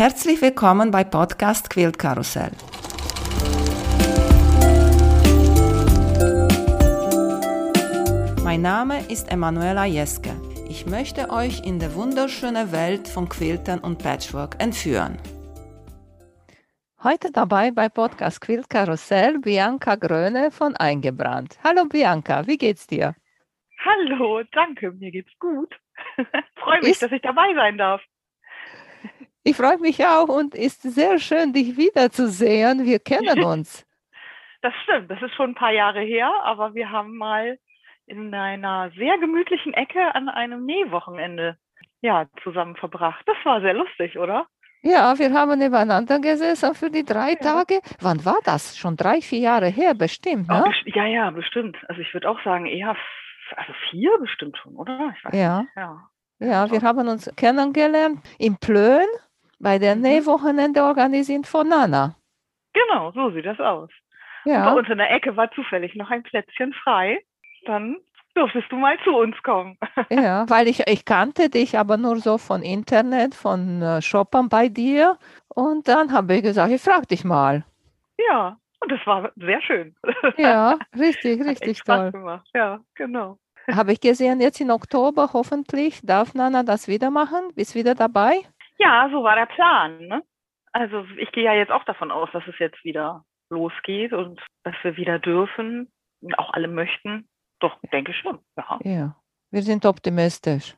[0.00, 2.52] Herzlich willkommen bei Podcast Quilt Karussell.
[8.42, 10.30] Mein Name ist Emanuela Jeske.
[10.70, 15.18] Ich möchte euch in die wunderschöne Welt von Quiltern und Patchwork entführen.
[17.04, 21.58] Heute dabei bei Podcast Quilt Karussell Bianca Gröne von Eingebrannt.
[21.62, 23.14] Hallo Bianca, wie geht's dir?
[23.84, 25.78] Hallo, danke, mir geht's gut.
[26.56, 28.00] Freue mich, ist, dass ich dabei sein darf.
[29.42, 32.84] Ich freue mich auch und ist sehr schön, dich wiederzusehen.
[32.84, 33.86] Wir kennen uns.
[34.62, 37.58] Das stimmt, das ist schon ein paar Jahre her, aber wir haben mal
[38.06, 41.56] in einer sehr gemütlichen Ecke an einem Nähwochenende
[42.02, 43.22] ja, zusammen verbracht.
[43.26, 44.46] Das war sehr lustig, oder?
[44.82, 47.36] Ja, wir haben nebeneinander gesessen für die drei ja.
[47.36, 47.80] Tage.
[48.00, 48.76] Wann war das?
[48.76, 50.64] Schon drei, vier Jahre her, bestimmt, ne?
[50.66, 51.76] Oh, ja, ja, bestimmt.
[51.88, 52.96] Also ich würde auch sagen, eher
[53.56, 55.14] also vier bestimmt schon, oder?
[55.32, 55.64] ja.
[55.76, 56.10] ja.
[56.42, 59.06] Ja, wir haben uns kennengelernt in Plön
[59.60, 60.02] bei der mhm.
[60.02, 62.16] Nähwochenende organisiert von Nana.
[62.72, 63.90] Genau, so sieht das aus.
[64.44, 64.68] Ja.
[64.68, 67.22] Und bei uns in der Ecke war zufällig noch ein Plätzchen frei.
[67.66, 67.96] Dann
[68.34, 69.76] durftest du mal zu uns kommen.
[70.10, 74.68] Ja, weil ich, ich kannte dich aber nur so von Internet, von äh, Shoppern bei
[74.68, 75.18] dir.
[75.48, 77.64] Und dann habe ich gesagt, ich frage dich mal.
[78.18, 79.94] Ja, und das war sehr schön.
[80.36, 82.12] Ja, richtig, richtig toll.
[82.12, 82.48] Gemacht.
[82.54, 83.38] Ja, genau.
[83.70, 87.52] Habe ich gesehen, jetzt im Oktober hoffentlich darf Nana das wieder machen.
[87.54, 88.40] Bist wieder dabei?
[88.80, 90.06] Ja, so war der Plan.
[90.06, 90.22] Ne?
[90.72, 94.74] Also ich gehe ja jetzt auch davon aus, dass es jetzt wieder losgeht und dass
[94.82, 95.92] wir wieder dürfen
[96.22, 97.28] und auch alle möchten.
[97.60, 98.38] Doch, denke schon.
[98.56, 98.78] Ja.
[98.82, 99.16] ja,
[99.50, 100.76] wir sind optimistisch.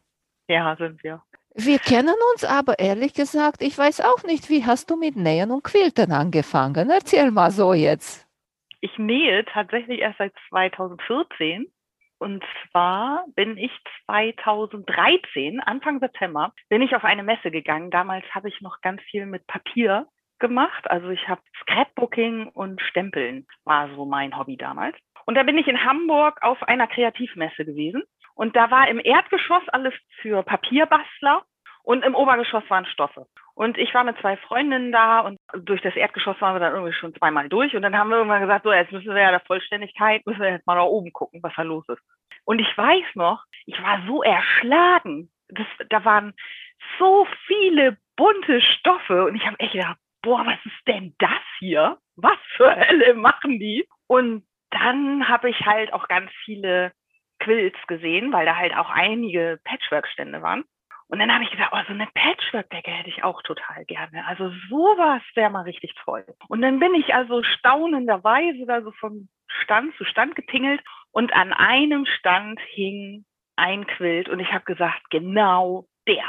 [0.49, 1.23] Ja, sind wir.
[1.55, 5.51] Wir kennen uns aber ehrlich gesagt, ich weiß auch nicht, wie hast du mit Nähen
[5.51, 6.91] und Quilten angefangen?
[6.91, 8.27] Erzähl mal so jetzt.
[8.81, 11.71] Ich nähe tatsächlich erst seit 2014
[12.23, 13.73] und zwar bin ich
[14.07, 17.91] 2013, Anfang September, bin ich auf eine Messe gegangen.
[17.91, 20.07] Damals habe ich noch ganz viel mit Papier
[20.39, 20.89] gemacht.
[20.89, 24.97] Also ich habe Scrapbooking und Stempeln war so mein Hobby damals.
[25.27, 28.05] Und da bin ich in Hamburg auf einer Kreativmesse gewesen.
[28.37, 31.43] Und da war im Erdgeschoss alles für Papierbastler
[31.83, 33.27] und im Obergeschoss waren Stoffe.
[33.55, 36.95] Und ich war mit zwei Freundinnen da und durch das Erdgeschoss waren wir dann irgendwie
[36.95, 37.77] schon zweimal durch.
[37.77, 40.51] Und dann haben wir irgendwann gesagt, so, jetzt müssen wir ja der Vollständigkeit, müssen wir
[40.51, 42.03] jetzt mal da oben gucken, was da los ist.
[42.45, 45.31] Und ich weiß noch, ich war so erschlagen.
[45.49, 46.33] Das, da waren
[46.99, 51.99] so viele bunte Stoffe und ich habe echt gedacht, boah, was ist denn das hier?
[52.17, 53.87] Was für Hölle machen die?
[54.07, 56.93] Und dann habe ich halt auch ganz viele
[57.41, 60.65] Quills gesehen, weil da halt auch einige Patchwork-Stände waren.
[61.13, 64.27] Und dann habe ich gesagt, oh, so eine Patchwork-Decke hätte ich auch total gerne.
[64.27, 66.25] Also sowas wäre mal richtig toll.
[66.49, 70.81] Und dann bin ich also staunenderweise da so von Stand zu Stand getingelt
[71.11, 76.25] und an einem Stand hing ein Quilt und ich habe gesagt, genau der,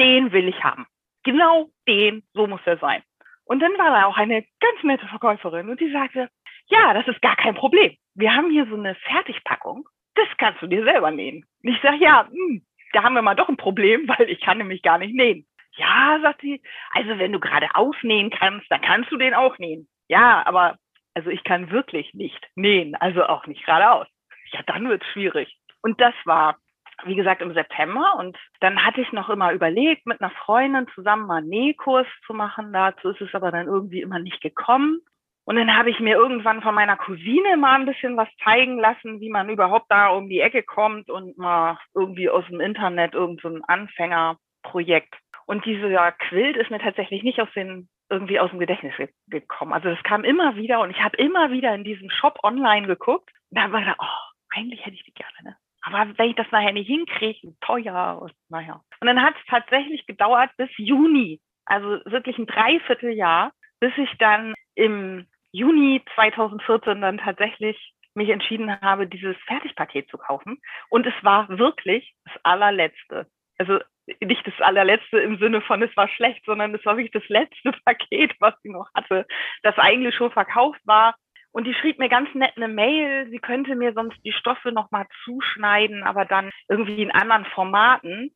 [0.00, 0.88] den will ich haben.
[1.22, 3.04] Genau den, so muss er sein.
[3.44, 6.28] Und dann war da auch eine ganz nette Verkäuferin und die sagte,
[6.66, 7.96] ja, das ist gar kein Problem.
[8.16, 11.46] Wir haben hier so eine Fertigpackung, das kannst du dir selber nähen.
[11.62, 14.40] Und ich sage, ja, mh, hm, da haben wir mal doch ein Problem, weil ich
[14.40, 15.46] kann nämlich gar nicht nähen.
[15.76, 16.62] Ja, sagt sie,
[16.92, 19.88] also wenn du gerade ausnähen kannst, dann kannst du den auch nähen.
[20.08, 20.76] Ja, aber
[21.14, 24.06] also ich kann wirklich nicht nähen, also auch nicht geradeaus.
[24.52, 25.56] Ja, dann wird es schwierig.
[25.82, 26.58] Und das war,
[27.04, 28.16] wie gesagt, im September.
[28.18, 32.34] Und dann hatte ich noch immer überlegt, mit einer Freundin zusammen mal einen Nähkurs zu
[32.34, 32.72] machen.
[32.72, 35.00] Dazu ist es aber dann irgendwie immer nicht gekommen.
[35.46, 39.20] Und dann habe ich mir irgendwann von meiner Cousine mal ein bisschen was zeigen lassen,
[39.20, 43.58] wie man überhaupt da um die Ecke kommt und mal irgendwie aus dem Internet irgendein
[43.58, 45.14] so Anfängerprojekt.
[45.46, 48.94] Und dieser Quilt ist mir tatsächlich nicht aus den irgendwie aus dem Gedächtnis
[49.28, 49.72] gekommen.
[49.72, 53.30] Also das kam immer wieder und ich habe immer wieder in diesem Shop online geguckt.
[53.50, 55.56] Da war da, oh, eigentlich hätte ich die gerne, ne?
[55.82, 58.80] Aber wenn ich das nachher nicht hinkriege, teuer und naja.
[59.00, 64.54] Und dann hat es tatsächlich gedauert bis Juni, also wirklich ein Dreivierteljahr, bis ich dann
[64.74, 70.60] im Juni 2014 dann tatsächlich mich entschieden habe, dieses Fertigpaket zu kaufen.
[70.88, 73.28] Und es war wirklich das allerletzte.
[73.56, 73.78] Also
[74.20, 77.70] nicht das allerletzte im Sinne von, es war schlecht, sondern es war wirklich das letzte
[77.84, 79.26] Paket, was sie noch hatte,
[79.62, 81.14] das eigentlich schon verkauft war.
[81.52, 85.06] Und die schrieb mir ganz nett eine Mail, sie könnte mir sonst die Stoffe nochmal
[85.22, 88.34] zuschneiden, aber dann irgendwie in anderen Formaten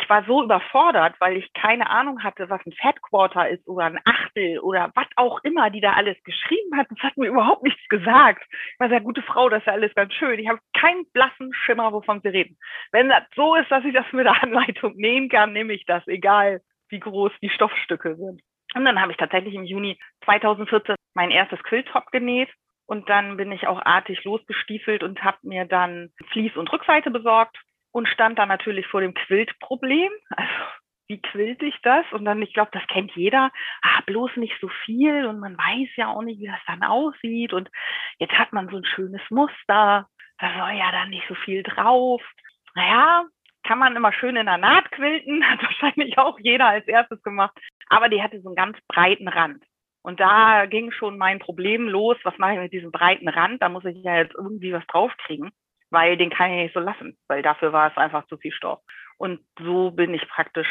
[0.00, 3.98] ich war so überfordert, weil ich keine Ahnung hatte, was ein Fatquarter ist oder ein
[4.04, 6.86] Achtel oder was auch immer, die da alles geschrieben hat.
[6.90, 8.46] Das hat mir überhaupt nichts gesagt.
[8.74, 10.38] Ich war sehr gute Frau, das ist ja alles ganz schön.
[10.38, 12.56] Ich habe keinen blassen Schimmer, wovon sie reden.
[12.92, 16.06] Wenn das so ist, dass ich das mit der Anleitung nähen kann, nehme ich das,
[16.06, 16.60] egal
[16.90, 18.40] wie groß die Stoffstücke sind.
[18.74, 22.50] Und dann habe ich tatsächlich im Juni 2014 mein erstes Quilltop genäht.
[22.86, 27.58] Und dann bin ich auch artig losgestiefelt und habe mir dann Vlies und Rückseite besorgt
[27.92, 30.10] und stand da natürlich vor dem Quiltproblem.
[30.30, 30.52] Also
[31.08, 32.04] wie quilt ich das?
[32.12, 33.50] Und dann, ich glaube, das kennt jeder,
[33.82, 37.52] ah, bloß nicht so viel und man weiß ja auch nicht, wie das dann aussieht.
[37.52, 37.70] Und
[38.18, 40.06] jetzt hat man so ein schönes Muster,
[40.38, 42.22] da soll ja dann nicht so viel drauf.
[42.74, 43.24] Naja,
[43.64, 47.58] kann man immer schön in der Naht quilten, hat wahrscheinlich auch jeder als erstes gemacht.
[47.88, 49.64] Aber die hatte so einen ganz breiten Rand.
[50.02, 53.60] Und da ging schon mein Problem los, was mache ich mit diesem breiten Rand?
[53.60, 55.50] Da muss ich ja jetzt irgendwie was draufkriegen,
[55.90, 58.80] weil den kann ich nicht so lassen, weil dafür war es einfach zu viel Stoff.
[59.16, 60.68] Und so bin ich praktisch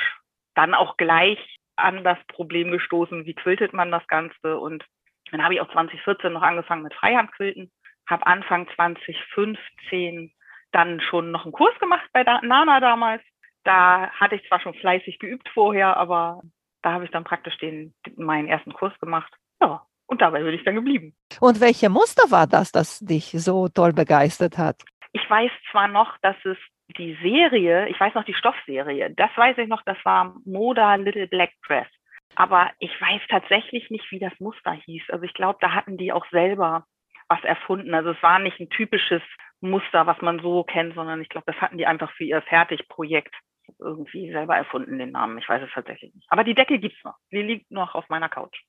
[0.56, 1.40] dann auch gleich
[1.76, 4.58] an das Problem gestoßen, wie quiltet man das Ganze.
[4.58, 4.84] Und
[5.32, 7.72] dann habe ich auch 2014 noch angefangen mit Freihandquilten,
[8.08, 10.32] habe Anfang 2015
[10.72, 13.22] dann schon noch einen Kurs gemacht bei Nana damals.
[13.64, 16.42] Da hatte ich zwar schon fleißig geübt vorher, aber
[16.82, 19.34] da habe ich dann praktisch den, meinen ersten Kurs gemacht.
[19.62, 21.16] Ja, und dabei bin ich dann geblieben.
[21.40, 24.84] Und welche Muster war das, das dich so toll begeistert hat?
[25.14, 26.58] Ich weiß zwar noch, dass es
[26.98, 31.28] die Serie, ich weiß noch die Stoffserie, das weiß ich noch, das war Moda Little
[31.28, 31.88] Black Dress.
[32.36, 35.04] Aber ich weiß tatsächlich nicht, wie das Muster hieß.
[35.10, 36.86] Also ich glaube, da hatten die auch selber
[37.28, 37.94] was erfunden.
[37.94, 39.22] Also es war nicht ein typisches
[39.60, 43.34] Muster, was man so kennt, sondern ich glaube, das hatten die einfach für ihr Fertigprojekt
[43.80, 45.38] irgendwie selber erfunden, den Namen.
[45.40, 46.28] Ich weiß es tatsächlich nicht.
[46.30, 47.16] Aber die Decke gibt es noch.
[47.32, 48.62] Die liegt noch auf meiner Couch.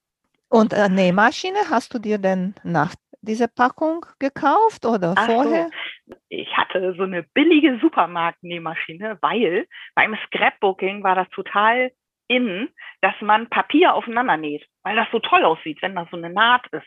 [0.48, 5.70] Und eine Nähmaschine hast du dir denn nach dieser Packung gekauft oder Ach vorher?
[6.06, 6.16] So.
[6.28, 11.90] Ich hatte so eine billige Supermarkt-Nähmaschine, weil beim Scrapbooking war das total
[12.28, 12.68] in,
[13.00, 16.66] dass man Papier aufeinander näht, weil das so toll aussieht, wenn das so eine Naht
[16.72, 16.86] ist.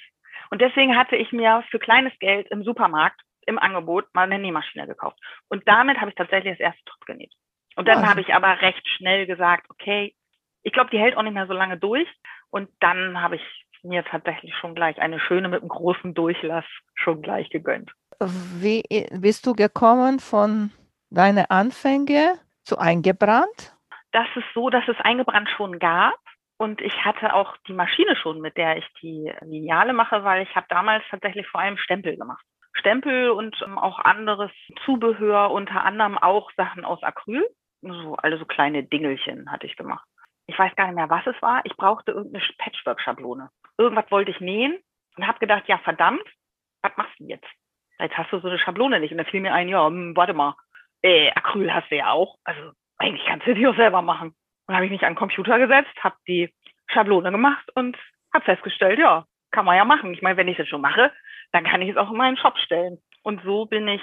[0.49, 4.87] Und deswegen hatte ich mir für kleines Geld im Supermarkt im Angebot mal eine Nähmaschine
[4.87, 5.17] gekauft.
[5.49, 7.33] Und damit habe ich tatsächlich das erste Top genäht.
[7.75, 8.07] Und dann oh.
[8.07, 10.13] habe ich aber recht schnell gesagt, okay,
[10.63, 12.07] ich glaube, die hält auch nicht mehr so lange durch.
[12.49, 17.21] Und dann habe ich mir tatsächlich schon gleich eine schöne mit einem großen Durchlass schon
[17.21, 17.91] gleich gegönnt.
[18.19, 20.71] Wie bist du gekommen von
[21.09, 23.75] deinen Anfängen zu eingebrannt?
[24.11, 26.19] Das ist so, dass es eingebrannt schon gab.
[26.57, 30.55] Und ich hatte auch die Maschine schon, mit der ich die Lineale mache, weil ich
[30.55, 32.45] habe damals tatsächlich vor allem Stempel gemacht.
[32.73, 34.51] Stempel und ähm, auch anderes
[34.85, 37.43] Zubehör, unter anderem auch Sachen aus Acryl.
[37.81, 40.07] So, alle so kleine Dingelchen hatte ich gemacht.
[40.47, 41.61] Ich weiß gar nicht mehr, was es war.
[41.65, 43.49] Ich brauchte irgendeine Patchwork-Schablone
[43.81, 44.77] irgendwas wollte ich nähen
[45.17, 46.23] und habe gedacht, ja verdammt,
[46.81, 47.47] was machst du jetzt?
[47.99, 49.11] Jetzt hast du so eine Schablone nicht.
[49.11, 50.55] Und dann fiel mir ein, ja, hm, warte mal,
[51.01, 52.37] äh, Acryl hast du ja auch.
[52.43, 54.33] Also eigentlich kannst du die auch selber machen.
[54.67, 56.53] Und habe ich mich an den Computer gesetzt, habe die
[56.87, 57.97] Schablone gemacht und
[58.33, 60.13] habe festgestellt, ja, kann man ja machen.
[60.13, 61.11] Ich meine, wenn ich das schon mache,
[61.51, 62.97] dann kann ich es auch in meinen Shop stellen.
[63.23, 64.01] Und so bin ich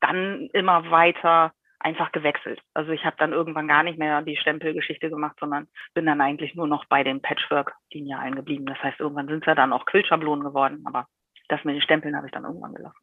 [0.00, 2.60] dann immer weiter einfach gewechselt.
[2.74, 6.54] Also ich habe dann irgendwann gar nicht mehr die Stempelgeschichte gemacht, sondern bin dann eigentlich
[6.54, 8.66] nur noch bei den Patchwork-Linealen geblieben.
[8.66, 11.06] Das heißt, irgendwann sind es ja dann auch Quillschablonen geworden, aber
[11.48, 12.96] das mit den Stempeln habe ich dann irgendwann gelassen.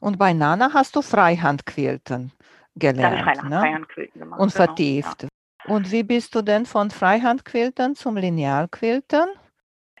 [0.00, 2.32] Und bei Nana hast du Freihandquilten
[2.74, 3.26] gelernt.
[3.26, 3.60] Da ne?
[3.60, 4.40] Freihandquilten gemacht.
[4.40, 5.22] Und genau, vertieft.
[5.22, 5.28] Ja.
[5.68, 9.28] Und wie bist du denn von Freihandquilten zum Linealquilten?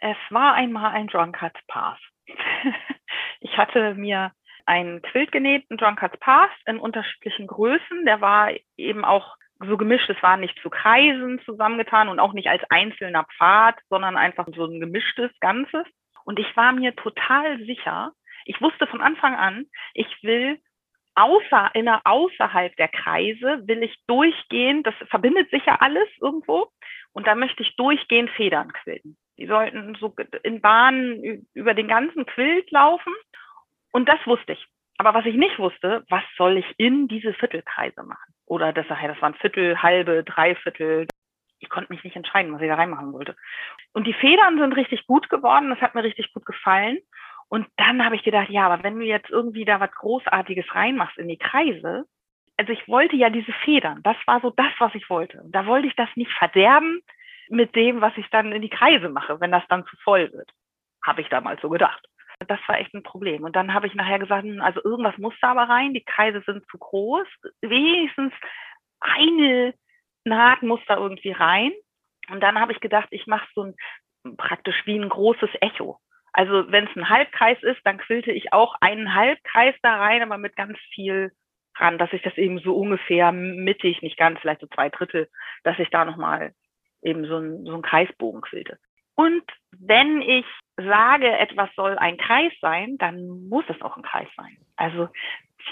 [0.00, 1.98] Es war einmal ein Drunkard Path.
[3.40, 4.32] ich hatte mir
[4.66, 8.04] ein Quilt genäht, ein Drunkard's Path in unterschiedlichen Größen.
[8.04, 12.48] Der war eben auch so gemischt, es war nicht zu Kreisen zusammengetan und auch nicht
[12.48, 15.86] als einzelner Pfad, sondern einfach so ein gemischtes Ganzes.
[16.24, 18.12] Und ich war mir total sicher,
[18.44, 20.60] ich wusste von Anfang an, ich will
[21.14, 26.68] außer, inner, außerhalb der Kreise will ich durchgehend, das verbindet sich ja alles irgendwo,
[27.12, 29.16] und da möchte ich durchgehend Federn quilten.
[29.38, 33.12] Die sollten so in Bahnen über den ganzen Quilt laufen
[33.92, 34.66] und das wusste ich.
[34.98, 38.34] Aber was ich nicht wusste, was soll ich in diese Viertelkreise machen?
[38.46, 41.06] Oder das, das waren Viertel, halbe, Dreiviertel.
[41.58, 43.36] Ich konnte mich nicht entscheiden, was ich da reinmachen wollte.
[43.92, 45.70] Und die Federn sind richtig gut geworden.
[45.70, 46.98] Das hat mir richtig gut gefallen.
[47.48, 51.18] Und dann habe ich gedacht, ja, aber wenn du jetzt irgendwie da was Großartiges reinmachst
[51.18, 52.06] in die Kreise,
[52.56, 54.02] also ich wollte ja diese Federn.
[54.02, 55.42] Das war so das, was ich wollte.
[55.42, 57.02] Und da wollte ich das nicht verderben
[57.48, 60.50] mit dem, was ich dann in die Kreise mache, wenn das dann zu voll wird.
[61.02, 62.06] Habe ich damals so gedacht.
[62.46, 63.44] Das war echt ein Problem.
[63.44, 66.42] Und dann habe ich nachher gesagt, hm, also irgendwas muss da aber rein, die Kreise
[66.44, 67.26] sind zu groß.
[67.62, 68.32] Wenigstens
[69.00, 69.74] eine
[70.24, 71.72] Naht muss da irgendwie rein.
[72.28, 73.74] Und dann habe ich gedacht, ich mache so ein
[74.36, 75.98] praktisch wie ein großes Echo.
[76.32, 80.36] Also wenn es ein Halbkreis ist, dann quilte ich auch einen Halbkreis da rein, aber
[80.36, 81.32] mit ganz viel
[81.76, 85.28] ran, dass ich das eben so ungefähr mittig, nicht ganz, vielleicht so zwei Drittel,
[85.62, 86.54] dass ich da nochmal
[87.02, 88.78] eben so, ein, so einen Kreisbogen quilte.
[89.14, 90.44] Und wenn ich
[90.76, 94.56] sage, etwas soll ein Kreis sein, dann muss es auch ein Kreis sein.
[94.76, 95.08] Also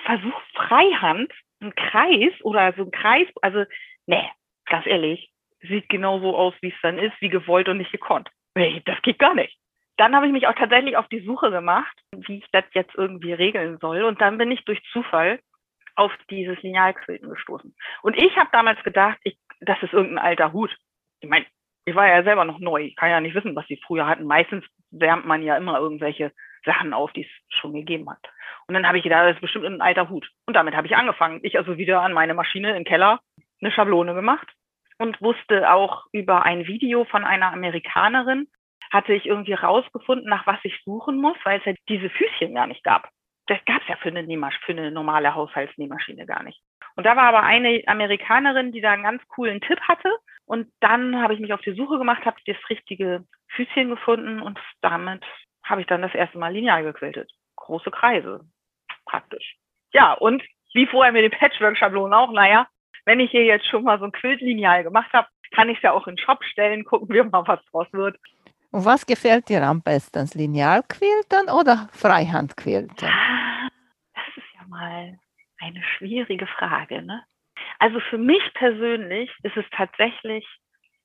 [0.05, 3.65] versuch Freihand, ein Kreis oder so ein Kreis, also
[4.07, 4.29] nee,
[4.67, 5.31] ganz ehrlich,
[5.63, 8.29] sieht genau so aus, wie es dann ist, wie gewollt und nicht gekonnt.
[8.55, 9.57] Nee, das geht gar nicht.
[9.97, 13.33] Dann habe ich mich auch tatsächlich auf die Suche gemacht, wie ich das jetzt irgendwie
[13.33, 14.03] regeln soll.
[14.03, 15.41] Und dann bin ich durch Zufall
[15.95, 17.75] auf dieses Linealquilten gestoßen.
[18.03, 20.77] Und ich habe damals gedacht, ich, das ist irgendein alter Hut.
[21.21, 21.47] Ich meine,
[21.85, 22.83] ich war ja selber noch neu.
[22.83, 24.25] Ich kann ja nicht wissen, was sie früher hatten.
[24.25, 26.33] Meistens wärmt man ja immer irgendwelche
[26.65, 28.21] Sachen auf, die es schon gegeben hat.
[28.67, 30.31] Und dann habe ich gedacht, das ist bestimmt ein alter Hut.
[30.47, 31.41] Und damit habe ich angefangen.
[31.43, 33.21] Ich also wieder an meine Maschine im Keller
[33.61, 34.49] eine Schablone gemacht
[34.99, 38.49] und wusste auch über ein Video von einer Amerikanerin,
[38.91, 42.67] hatte ich irgendwie rausgefunden, nach was ich suchen muss, weil es ja diese Füßchen gar
[42.67, 43.09] nicht gab.
[43.47, 44.25] Das gab es ja für eine,
[44.65, 46.61] für eine normale Haushaltsnähmaschine gar nicht.
[46.97, 50.11] Und da war aber eine Amerikanerin, die da einen ganz coolen Tipp hatte.
[50.47, 54.59] Und dann habe ich mich auf die Suche gemacht, habe das richtige Füßchen gefunden und
[54.83, 55.25] damit
[55.65, 57.31] habe ich dann das erste Mal lineal gequiltet.
[57.57, 58.41] Große Kreise,
[59.07, 59.57] praktisch.
[59.93, 60.43] Ja, und
[60.75, 62.67] wie vorher mit den Patchwork-Schablonen auch, naja,
[63.07, 65.93] wenn ich hier jetzt schon mal so ein Quiltlineal gemacht habe, kann ich es ja
[65.93, 68.19] auch in den Shop stellen, gucken wir mal, was draus wird.
[68.71, 73.09] Und was gefällt dir am besten, Linealquilten oder Freihandquilten?
[73.09, 73.69] Ah,
[74.15, 75.17] das ist ja mal
[75.61, 77.03] eine schwierige Frage.
[77.03, 77.23] Ne?
[77.85, 80.47] Also für mich persönlich ist es tatsächlich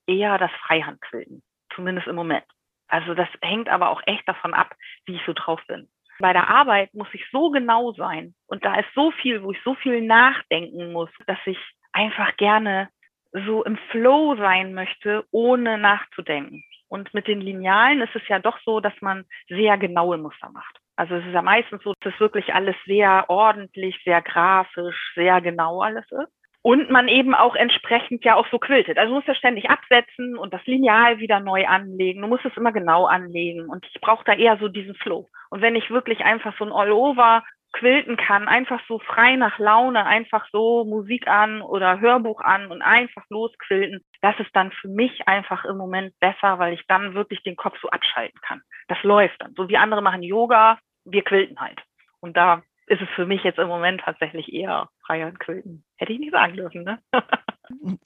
[0.07, 1.43] eher das Freihandquilten,
[1.75, 2.45] zumindest im Moment.
[2.87, 4.73] Also das hängt aber auch echt davon ab,
[5.05, 5.89] wie ich so drauf bin.
[6.19, 9.61] Bei der Arbeit muss ich so genau sein und da ist so viel, wo ich
[9.65, 11.57] so viel nachdenken muss, dass ich
[11.91, 12.87] einfach gerne
[13.33, 16.63] so im Flow sein möchte, ohne nachzudenken.
[16.87, 20.79] Und mit den Linealen ist es ja doch so, dass man sehr genaue Muster macht.
[20.95, 25.81] Also es ist ja meistens so, dass wirklich alles sehr ordentlich, sehr grafisch, sehr genau
[25.81, 26.38] alles ist.
[26.69, 28.99] Und man eben auch entsprechend ja auch so quiltet.
[28.99, 32.21] Also du musst ja ständig absetzen und das Lineal wieder neu anlegen.
[32.21, 33.67] Du musst es immer genau anlegen.
[33.67, 35.27] Und ich brauche da eher so diesen Flow.
[35.49, 40.05] Und wenn ich wirklich einfach so ein All-Over quilten kann, einfach so frei nach Laune,
[40.05, 45.27] einfach so Musik an oder Hörbuch an und einfach losquilten, das ist dann für mich
[45.27, 48.61] einfach im Moment besser, weil ich dann wirklich den Kopf so abschalten kann.
[48.89, 49.55] Das läuft dann.
[49.55, 51.81] So wie andere machen Yoga, wir quilten halt.
[52.19, 55.83] Und da ist es für mich jetzt im Moment tatsächlich eher freier Quilten.
[55.97, 56.99] Hätte ich nicht sagen dürfen, ne?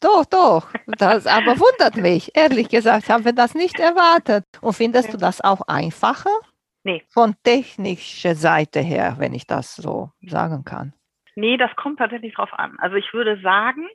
[0.02, 0.74] Doch, doch.
[0.98, 2.36] Das aber wundert mich.
[2.36, 4.44] Ehrlich gesagt, haben wir das nicht erwartet.
[4.60, 6.38] Und findest du das auch einfacher?
[6.84, 7.02] Nee.
[7.08, 10.94] Von technischer Seite her, wenn ich das so sagen kann.
[11.36, 12.76] Nee, das kommt tatsächlich drauf an.
[12.80, 13.88] Also ich würde sagen,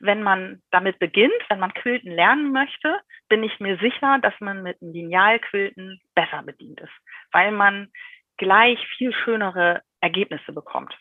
[0.00, 4.62] wenn man damit beginnt, wenn man Quilten lernen möchte, bin ich mir sicher, dass man
[4.62, 6.92] mit einem Linealquilten besser bedient ist,
[7.32, 7.88] weil man
[8.36, 10.96] gleich viel schönere Ergebnisse bekommt.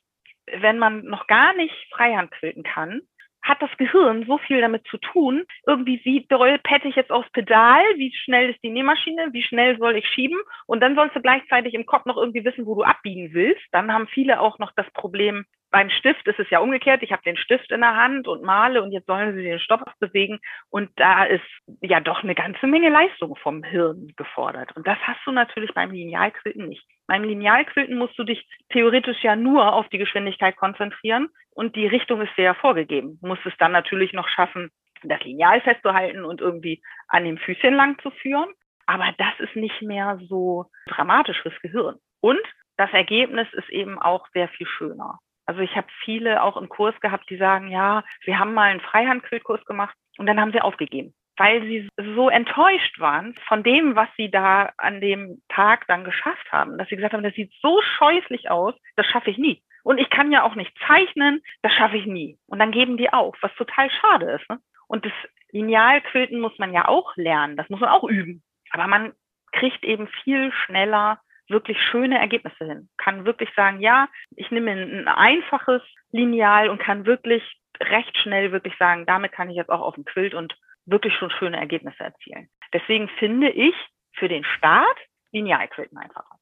[0.48, 3.02] Wenn man noch gar nicht Freihand quilten kann,
[3.44, 5.44] hat das Gehirn so viel damit zu tun.
[5.68, 7.84] Irgendwie, wie doll pette ich jetzt aufs Pedal?
[7.98, 9.34] Wie schnell ist die Nähmaschine?
[9.34, 10.40] Wie schnell soll ich schieben?
[10.66, 13.62] Und dann sollst du gleichzeitig im Kopf noch irgendwie wissen, wo du abbiegen willst.
[13.72, 17.02] Dann haben viele auch noch das Problem, beim Stift ist es ja umgekehrt.
[17.02, 19.82] Ich habe den Stift in der Hand und male und jetzt sollen sie den Stopp
[20.00, 20.40] bewegen.
[20.70, 21.44] Und da ist
[21.82, 24.72] ja doch eine ganze Menge Leistung vom Hirn gefordert.
[24.78, 26.86] Und das hast du natürlich beim Linealquilten nicht.
[27.14, 32.22] Beim Linealquilten musst du dich theoretisch ja nur auf die Geschwindigkeit konzentrieren und die Richtung
[32.22, 33.20] ist dir ja vorgegeben.
[33.22, 34.72] Du musst es dann natürlich noch schaffen,
[35.04, 38.52] das Lineal festzuhalten und irgendwie an dem Füßchen lang zu führen.
[38.88, 41.98] Aber das ist nicht mehr so dramatisch fürs Gehirn.
[42.20, 42.42] Und
[42.78, 45.20] das Ergebnis ist eben auch sehr viel schöner.
[45.46, 48.82] Also ich habe viele auch im Kurs gehabt, die sagen, ja, sie haben mal einen
[48.82, 54.10] Freihandquiltkurs gemacht und dann haben sie aufgegeben, weil sie so enttäuscht waren von dem, was
[54.18, 57.82] sie da an dem Tag dann geschafft haben, dass sie gesagt haben, das sieht so
[57.82, 59.62] scheußlich aus, das schaffe ich nie.
[59.84, 62.38] Und ich kann ja auch nicht zeichnen, das schaffe ich nie.
[62.48, 64.50] Und dann geben die auf, was total schade ist.
[64.50, 64.60] Ne?
[64.88, 65.12] Und das
[65.52, 68.44] Linealquilten muss man ja auch lernen, das muss man auch üben.
[68.72, 69.14] Aber man
[69.52, 72.90] kriegt eben viel schneller wirklich schöne Ergebnisse hin.
[72.98, 77.44] Kann wirklich sagen, ja, ich nehme ein einfaches Lineal und kann wirklich
[77.82, 81.32] recht schnell wirklich sagen, damit kann ich jetzt auch auf dem Quilt und wirklich schon
[81.32, 82.50] schöne Ergebnisse erzielen.
[82.74, 83.76] Deswegen finde ich
[84.14, 84.98] für den Start
[85.32, 86.38] Linealquilten einfacher.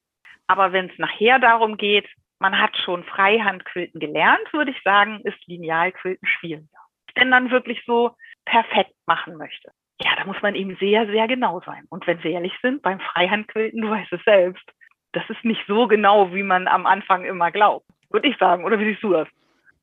[0.46, 2.08] Aber wenn es nachher darum geht,
[2.38, 6.66] man hat schon Freihandquilten gelernt, würde ich sagen, ist Linealquilten schwieriger.
[7.14, 9.70] Wenn man wirklich so perfekt machen möchte.
[10.02, 11.84] Ja, da muss man eben sehr, sehr genau sein.
[11.88, 14.64] Und wenn Sie ehrlich sind, beim Freihandquilten, du weißt es selbst,
[15.12, 18.64] das ist nicht so genau, wie man am Anfang immer glaubt, würde ich sagen.
[18.64, 19.28] Oder wie siehst du das?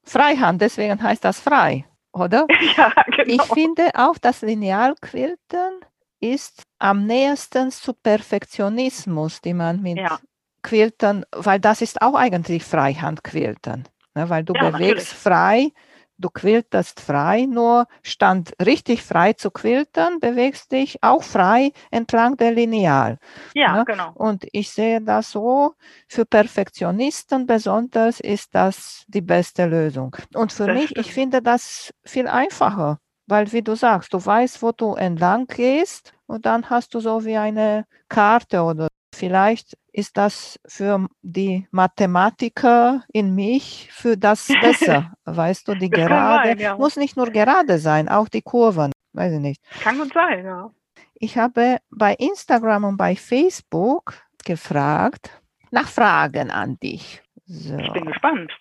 [0.04, 2.48] Freihand, deswegen heißt das frei, oder?
[2.78, 3.44] ja, genau.
[3.44, 5.82] Ich finde auch, das Linealquilten
[6.20, 10.20] ist am nächsten zu Perfektionismus, die man mit ja.
[10.62, 15.08] Quilten, weil das ist auch eigentlich Freihandquilten, ne, weil du ja, bewegst natürlich.
[15.10, 15.72] frei
[16.20, 22.52] du quiltest frei, nur stand richtig frei zu quilten, bewegst dich auch frei entlang der
[22.52, 23.18] Lineal.
[23.56, 23.86] Ja, ne?
[23.86, 24.12] genau.
[24.14, 25.74] Und ich sehe das so,
[26.08, 30.16] für Perfektionisten besonders ist das die beste Lösung.
[30.34, 31.08] Und für das mich, stimmt.
[31.08, 36.14] ich finde das viel einfacher, weil wie du sagst, du weißt, wo du entlang gehst
[36.28, 38.89] und dann hast du so wie eine Karte oder
[39.20, 45.14] vielleicht ist das für die Mathematiker in mich für das besser.
[45.26, 46.78] weißt du, die Gerade sein, ja.
[46.78, 48.92] muss nicht nur gerade sein, auch die Kurven.
[49.14, 49.62] Weiß ich nicht.
[49.82, 50.72] Kann gut sein, ja.
[51.16, 54.14] Ich habe bei Instagram und bei Facebook
[54.46, 55.32] gefragt
[55.72, 57.22] nach Fragen an dich.
[57.46, 57.76] So.
[57.78, 58.52] Ich bin gespannt.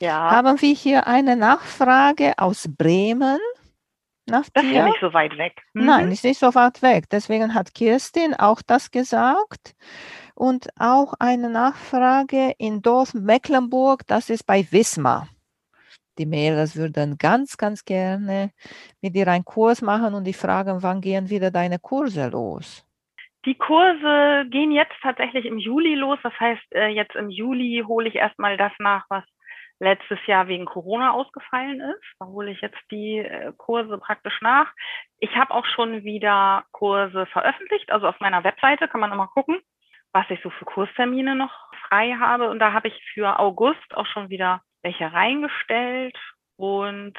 [0.00, 0.30] Ja.
[0.30, 3.38] Haben wir hier eine Nachfrage aus Bremen?
[4.26, 5.62] Nach das ist ja nicht so weit weg.
[5.74, 5.86] Mhm.
[5.86, 7.04] Nein, ist nicht so weit weg.
[7.10, 9.74] Deswegen hat Kirstin auch das gesagt.
[10.34, 15.28] Und auch eine Nachfrage in Dorf Mecklenburg, das ist bei Wismar.
[16.18, 18.50] Die Mädels würden ganz, ganz gerne
[19.00, 22.86] mit dir einen Kurs machen und die fragen, wann gehen wieder deine Kurse los?
[23.44, 26.18] Die Kurse gehen jetzt tatsächlich im Juli los.
[26.22, 29.24] Das heißt, äh, jetzt im Juli hole ich erstmal das nach, was
[29.82, 32.02] letztes Jahr wegen Corona ausgefallen ist.
[32.20, 34.72] Da hole ich jetzt die äh, Kurse praktisch nach.
[35.18, 39.58] Ich habe auch schon wieder Kurse veröffentlicht, also auf meiner Webseite kann man immer gucken,
[40.12, 41.52] was ich so für Kurstermine noch
[41.88, 42.48] frei habe.
[42.48, 46.16] Und da habe ich für August auch schon wieder welche reingestellt.
[46.56, 47.18] Und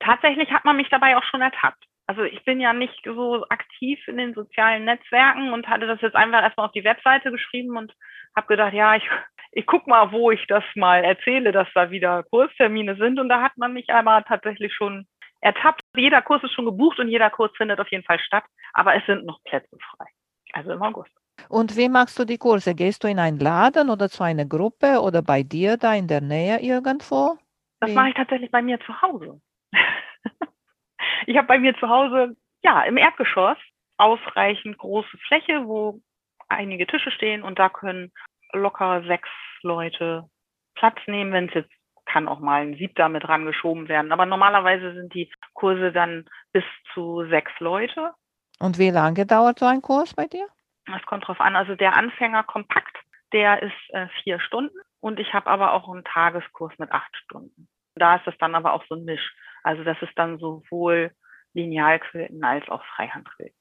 [0.00, 1.84] tatsächlich hat man mich dabei auch schon ertappt.
[2.08, 6.16] Also ich bin ja nicht so aktiv in den sozialen Netzwerken und hatte das jetzt
[6.16, 7.94] einfach erstmal auf die Webseite geschrieben und
[8.34, 9.08] habe gedacht, ja, ich
[9.52, 13.20] ich guck mal, wo ich das mal erzähle, dass da wieder Kurstermine sind.
[13.20, 15.06] Und da hat man mich aber tatsächlich schon
[15.40, 15.82] ertappt.
[15.94, 18.44] Jeder Kurs ist schon gebucht und jeder Kurs findet auf jeden Fall statt.
[18.72, 20.06] Aber es sind noch Plätze frei.
[20.54, 21.12] Also im August.
[21.48, 22.74] Und wie machst du die Kurse?
[22.74, 26.20] Gehst du in einen Laden oder zu einer Gruppe oder bei dir da in der
[26.20, 27.36] Nähe irgendwo?
[27.80, 29.40] Das mache ich tatsächlich bei mir zu Hause.
[31.26, 33.58] ich habe bei mir zu Hause, ja, im Erdgeschoss
[33.98, 36.00] ausreichend große Fläche, wo
[36.48, 38.12] einige Tische stehen und da können
[38.52, 39.28] locker sechs
[39.62, 40.28] Leute
[40.74, 41.72] Platz nehmen, wenn es jetzt
[42.04, 44.12] kann auch mal ein Siebter mit rangeschoben werden.
[44.12, 48.12] Aber normalerweise sind die Kurse dann bis zu sechs Leute.
[48.58, 50.46] Und wie lange dauert so ein Kurs bei dir?
[50.86, 51.56] Das kommt drauf an.
[51.56, 52.96] Also der Anfänger kompakt,
[53.32, 57.68] der ist äh, vier Stunden und ich habe aber auch einen Tageskurs mit acht Stunden.
[57.94, 59.34] Da ist das dann aber auch so ein Misch.
[59.62, 61.12] Also das ist dann sowohl
[61.54, 63.56] Linealquilten als auch Freihandquilten.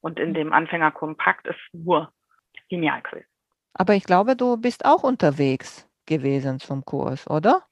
[0.00, 0.34] Und in hm.
[0.34, 2.12] dem Anfänger kompakt ist nur
[2.70, 3.30] Linealquilten.
[3.78, 7.62] Aber ich glaube, du bist auch unterwegs gewesen zum Kurs, oder?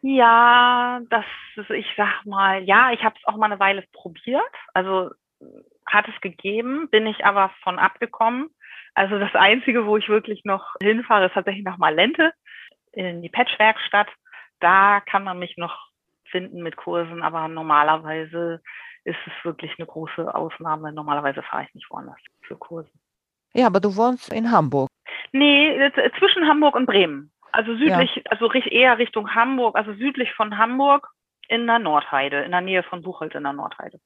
[0.00, 1.24] Ja, das
[1.56, 4.42] ist, ich sag mal, ja, ich habe es auch mal eine Weile probiert.
[4.74, 5.10] Also
[5.86, 8.48] hat es gegeben, bin ich aber von abgekommen.
[8.94, 12.32] Also das Einzige, wo ich wirklich noch hinfahre, ist tatsächlich nach Malente
[12.92, 14.08] in die Patchwerkstatt.
[14.58, 15.88] Da kann man mich noch
[16.24, 18.60] finden mit Kursen, aber normalerweise
[19.04, 20.92] ist es wirklich eine große Ausnahme.
[20.92, 22.90] Normalerweise fahre ich nicht woanders für Kurse.
[23.54, 24.88] Ja, aber du wohnst in Hamburg.
[25.32, 27.30] Nee, zwischen Hamburg und Bremen.
[27.52, 28.22] Also südlich, ja.
[28.30, 31.08] also eher Richtung Hamburg, also südlich von Hamburg
[31.48, 34.00] in der Nordheide, in der Nähe von Buchholz in der Nordheide.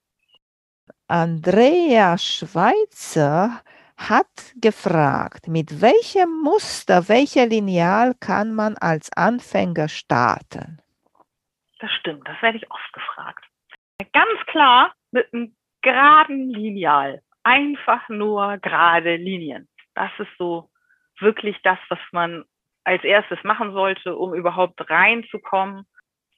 [1.07, 3.63] Andrea Schweizer
[3.97, 10.83] hat gefragt, mit welchem Muster, welcher Lineal kann man als Anfänger starten?
[11.79, 13.45] Das stimmt, das werde ich oft gefragt.
[14.13, 17.23] Ganz klar mit einem geraden Lineal.
[17.45, 19.69] Einfach nur gerade Linien.
[19.95, 20.69] Das ist so
[21.21, 22.45] wirklich das, was man
[22.85, 25.87] als erstes machen sollte, um überhaupt reinzukommen.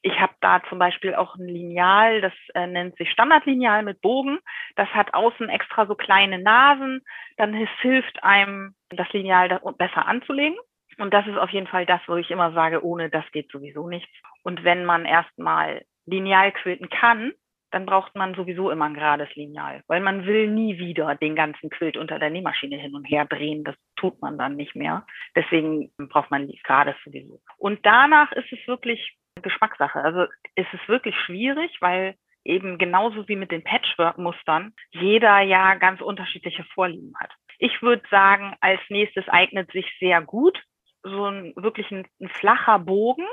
[0.03, 4.39] Ich habe da zum Beispiel auch ein Lineal, das äh, nennt sich Standardlineal mit Bogen.
[4.77, 7.03] Das hat außen extra so kleine Nasen.
[7.37, 10.57] Dann hilft einem, das Lineal da besser anzulegen.
[10.99, 13.89] Und das ist auf jeden Fall das, wo ich immer sage, ohne das geht sowieso
[13.89, 14.13] nichts.
[14.43, 17.33] Und wenn man erstmal Lineal quilten kann,
[17.71, 21.71] dann braucht man sowieso immer ein gerades Lineal, weil man will nie wieder den ganzen
[21.71, 23.65] Quilt unter der Nähmaschine hin und her drehen.
[23.65, 25.07] Das tut man dann nicht mehr.
[25.37, 27.41] Deswegen braucht man gerades sowieso.
[27.59, 30.01] Und danach ist es wirklich Geschmackssache.
[30.01, 36.01] Also ist es wirklich schwierig, weil eben genauso wie mit den Patchwork-Mustern jeder ja ganz
[36.01, 37.31] unterschiedliche Vorlieben hat.
[37.59, 40.63] Ich würde sagen, als nächstes eignet sich sehr gut
[41.03, 43.27] so ein wirklich ein, ein flacher Bogen,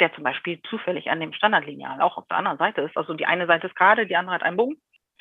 [0.00, 2.96] der zum Beispiel zufällig an dem Standardlineal auch auf der anderen Seite ist.
[2.96, 4.76] Also die eine Seite ist gerade, die andere hat einen Bogen.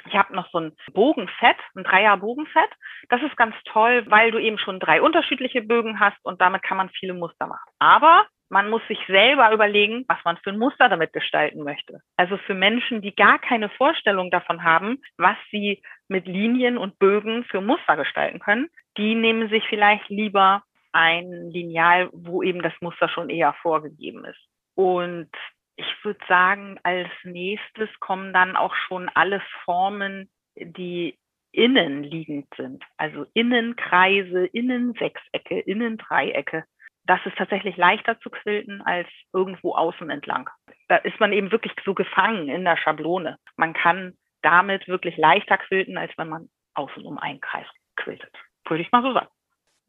[0.07, 2.69] Ich habe noch so ein Bogenset, ein Dreier-Bogenset.
[3.09, 6.77] Das ist ganz toll, weil du eben schon drei unterschiedliche Bögen hast und damit kann
[6.77, 7.69] man viele Muster machen.
[7.79, 12.01] Aber man muss sich selber überlegen, was man für ein Muster damit gestalten möchte.
[12.17, 17.43] Also für Menschen, die gar keine Vorstellung davon haben, was sie mit Linien und Bögen
[17.43, 23.07] für Muster gestalten können, die nehmen sich vielleicht lieber ein Lineal, wo eben das Muster
[23.09, 24.48] schon eher vorgegeben ist.
[24.79, 25.29] Und
[25.75, 31.19] ich würde sagen, als nächstes kommen dann auch schon alle Formen, die
[31.51, 32.85] innen liegend sind.
[32.95, 36.63] Also Innenkreise, Innensechsecke, Innendreiecke.
[37.03, 40.49] Das ist tatsächlich leichter zu quilten als irgendwo außen entlang.
[40.87, 43.37] Da ist man eben wirklich so gefangen in der Schablone.
[43.57, 48.33] Man kann damit wirklich leichter quilten, als wenn man außen um einen Kreis quiltet.
[48.65, 49.27] Würde ich mal so sagen.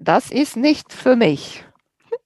[0.00, 1.64] das ist nicht für mich.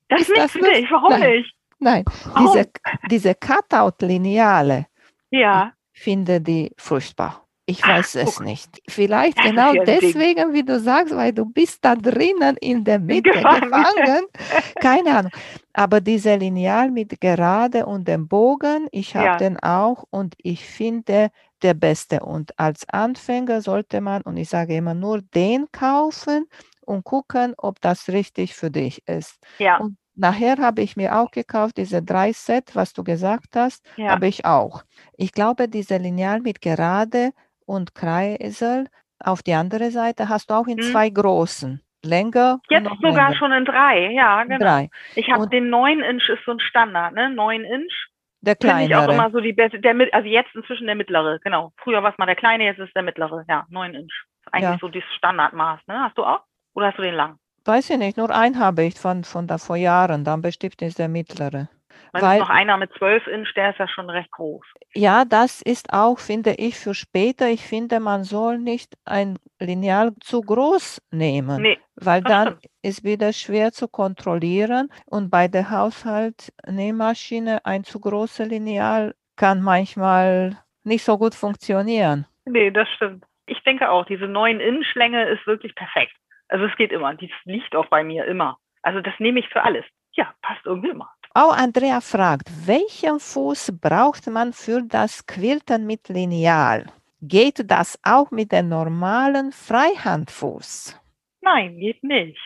[0.08, 1.30] Das ist nicht das für dich, warum Nein.
[1.30, 1.54] nicht?
[1.80, 2.04] Nein,
[2.36, 2.66] diese,
[3.02, 4.86] diese Cutout-Lineale,
[5.30, 7.46] Ja, finde die furchtbar.
[7.66, 8.40] Ich Ach, weiß es guck.
[8.40, 8.82] nicht.
[8.88, 10.16] Vielleicht Das genau ja ein Ding.
[10.16, 13.48] deswegen, wie du sagst, weil du bist da drinnen in der Mitte Gefangen.
[13.48, 14.24] gefangen.
[14.80, 15.32] Keine Ahnung.
[15.72, 19.38] Aber diese Lineal mit Gerade und dem Bogen, ich habe Ja.
[19.38, 21.30] den auch und ich finde
[21.62, 22.20] der beste.
[22.20, 26.46] Und als Anfänger sollte man, und ich sage immer nur den kaufen
[26.82, 29.38] und gucken, ob das richtig für dich ist.
[29.58, 33.84] ja, Und nachher habe ich mir auch gekauft, diese drei Set, was du gesagt hast,
[33.96, 34.10] ja.
[34.10, 34.82] habe ich auch.
[35.16, 37.30] Ich glaube, diese Lineal mit Gerade
[37.66, 40.82] und Kreisel auf die andere Seite hast du auch in Mhm.
[40.82, 41.80] zwei großen.
[42.04, 43.36] Länger und Jetzt sogar länger.
[43.36, 44.58] schon in drei, ja, genau.
[44.58, 44.90] Drei.
[45.14, 47.30] Ich habe den 9 Inch ist so ein Standard, ne?
[47.30, 48.08] 9 Inch.
[48.42, 49.14] Der Finde ich auch kleinere.
[49.14, 51.72] immer so die beste, der also jetzt inzwischen der mittlere, genau.
[51.78, 54.12] Früher war es mal der kleine, jetzt ist der mittlere, ja, 9 Inch.
[54.52, 54.78] Eigentlich Ja.
[54.78, 55.98] so das Standardmaß, ne?
[56.02, 56.40] Hast du auch?
[56.74, 57.38] Oder hast du den lang?
[57.64, 60.98] Weiß ich nicht, nur einen habe ich von, von da vor Jahren, dann bestimmt ist
[60.98, 61.68] der mittlere.
[62.12, 64.64] Weil, Weil- noch einer mit 12 Inch, der ist ja schon recht groß.
[64.94, 67.48] Ja, das ist auch, finde ich, für später.
[67.48, 71.62] Ich finde, man soll nicht ein Lineal zu groß nehmen.
[71.62, 72.66] Nee, Weil dann stimmt.
[72.82, 80.56] ist wieder schwer zu kontrollieren und bei der Haushaltsnähmaschine ein zu großes Lineal kann manchmal
[80.84, 82.26] nicht so gut funktionieren.
[82.44, 83.24] Nee, das stimmt.
[83.46, 86.12] Ich denke auch, diese 9 Inch Länge ist wirklich perfekt.
[86.54, 87.12] Also es geht immer.
[87.14, 88.58] Die liegt auch bei mir immer.
[88.82, 89.84] Also das nehme ich für alles.
[90.12, 91.10] Ja, passt irgendwie immer.
[91.34, 96.86] Auch Andrea fragt, welchen Fuß braucht man für das Quilten mit Lineal?
[97.20, 100.96] Geht das auch mit dem normalen Freihandfuß?
[101.40, 102.40] Nein, geht nicht.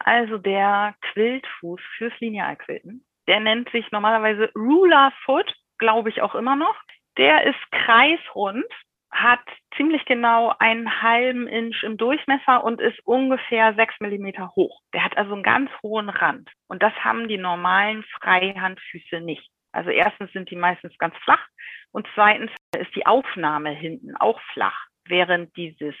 [0.00, 6.56] Also der Quiltfuß fürs Linealquilten, der nennt sich normalerweise Ruler Foot, glaube ich auch immer
[6.56, 6.74] noch.
[7.16, 8.66] Der ist kreisrund,
[9.10, 9.40] hat
[9.76, 14.80] ziemlich genau einen halben Inch im Durchmesser und ist ungefähr sechs Millimeter hoch.
[14.92, 16.50] Der hat also einen ganz hohen Rand.
[16.68, 19.48] Und das haben die normalen Freihandfüße nicht.
[19.72, 21.44] Also erstens sind die meistens ganz flach
[21.92, 25.94] und zweitens ist die Aufnahme hinten auch flach, während dieses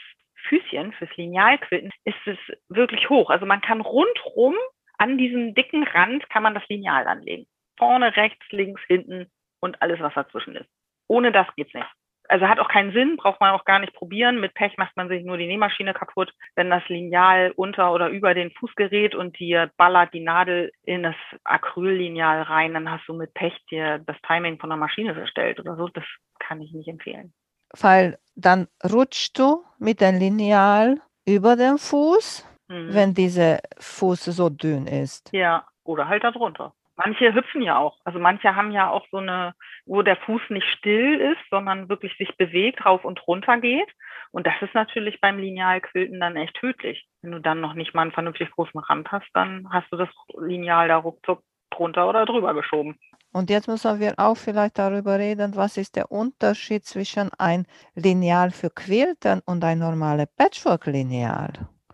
[0.48, 3.30] Füßchen fürs Linealquilten ist es wirklich hoch.
[3.30, 4.54] Also man kann rundrum
[4.98, 7.46] an diesem dicken Rand kann man das Lineal anlegen.
[7.76, 10.68] Vorne, rechts, links, hinten und alles, was dazwischen ist.
[11.06, 11.86] Ohne das geht's nicht.
[12.28, 14.38] Also hat auch keinen Sinn, braucht man auch gar nicht probieren.
[14.38, 18.34] Mit Pech macht man sich nur die Nähmaschine kaputt, wenn das Lineal unter oder über
[18.34, 23.14] den Fuß gerät und dir ballert die Nadel in das Acryllineal rein, dann hast du
[23.14, 25.88] mit Pech dir das Timing von der Maschine verstellt oder so.
[25.88, 26.04] Das
[26.38, 27.32] kann ich nicht empfehlen.
[27.78, 32.94] Weil dann rutschst du mit dem Lineal über den Fuß, Mhm.
[32.94, 35.32] wenn dieser Fuß so dünn ist.
[35.32, 36.74] Ja, oder halt darunter.
[36.98, 37.96] Manche hüpfen ja auch.
[38.04, 39.54] Also manche haben ja auch so eine,
[39.86, 43.88] wo der Fuß nicht still ist, sondern wirklich sich bewegt, rauf und runter geht.
[44.32, 47.06] Und das ist natürlich beim Linealquilten dann echt tödlich.
[47.22, 50.08] Wenn du dann noch nicht mal einen vernünftig großen Rand hast, dann hast du das
[50.40, 52.98] Lineal da ruckzuck drunter oder drüber geschoben.
[53.32, 58.50] Und jetzt müssen wir auch vielleicht darüber reden, was ist der Unterschied zwischen ein Lineal
[58.50, 61.52] für Quilten und ein normales Patchwork-Lineal?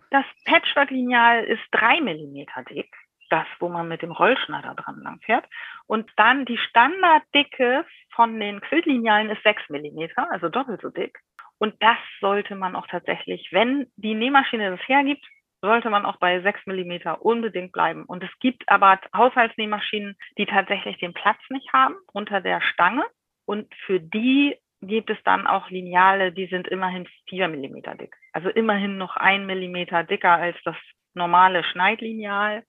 [0.09, 2.89] Das Patchwork-Lineal ist drei Millimeter dick.
[3.35, 5.45] Das, wo man mit dem Rollschneider dran lang fährt.
[5.87, 11.19] Und dann die Standarddicke von den Quiltlinealen ist sechs Millimeter, also doppelt so dick.
[11.57, 15.25] Und das sollte man auch tatsächlich, wenn die Nähmaschine das hergibt,
[15.61, 18.05] sollte man auch bei sechs Millimeter unbedingt bleiben.
[18.05, 23.03] Und es gibt aber Haushaltsnähmaschinen, die tatsächlich den Platz nicht haben unter der Stange.
[23.45, 28.15] Und für die gibt es dann auch Lineale, die sind immerhin vier Millimeter dick.
[28.31, 30.77] Also immerhin noch ein Millimeter dicker als das
[31.13, 32.63] normale Schneidlineal.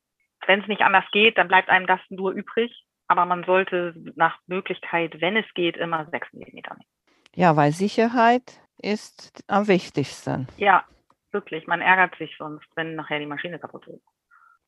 [0.46, 2.72] Wenn es nicht anders geht, dann bleibt einem das nur übrig.
[3.08, 6.90] Aber man sollte nach Möglichkeit, wenn es geht, immer sechs Millimeter nehmen.
[7.34, 10.48] Ja, weil Sicherheit ist am wichtigsten.
[10.56, 10.84] Ja,
[11.30, 11.66] wirklich.
[11.66, 14.02] Man ärgert sich sonst, wenn nachher die Maschine kaputt ist.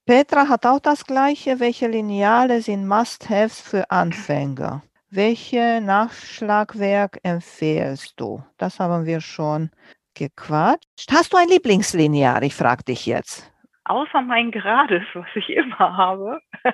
[0.07, 1.61] Petra hat auch das gleiche.
[1.61, 4.83] Welche Lineale sind Must-Haves für Anfänger?
[5.11, 8.42] Welche Nachschlagwerk empfehlst du?
[8.57, 9.70] Das haben wir schon
[10.14, 11.11] gequatscht.
[11.11, 12.44] Hast du ein Lieblingslineal?
[12.44, 13.50] Ich frage dich jetzt.
[13.88, 16.40] Außer mein Gerades, was ich immer habe.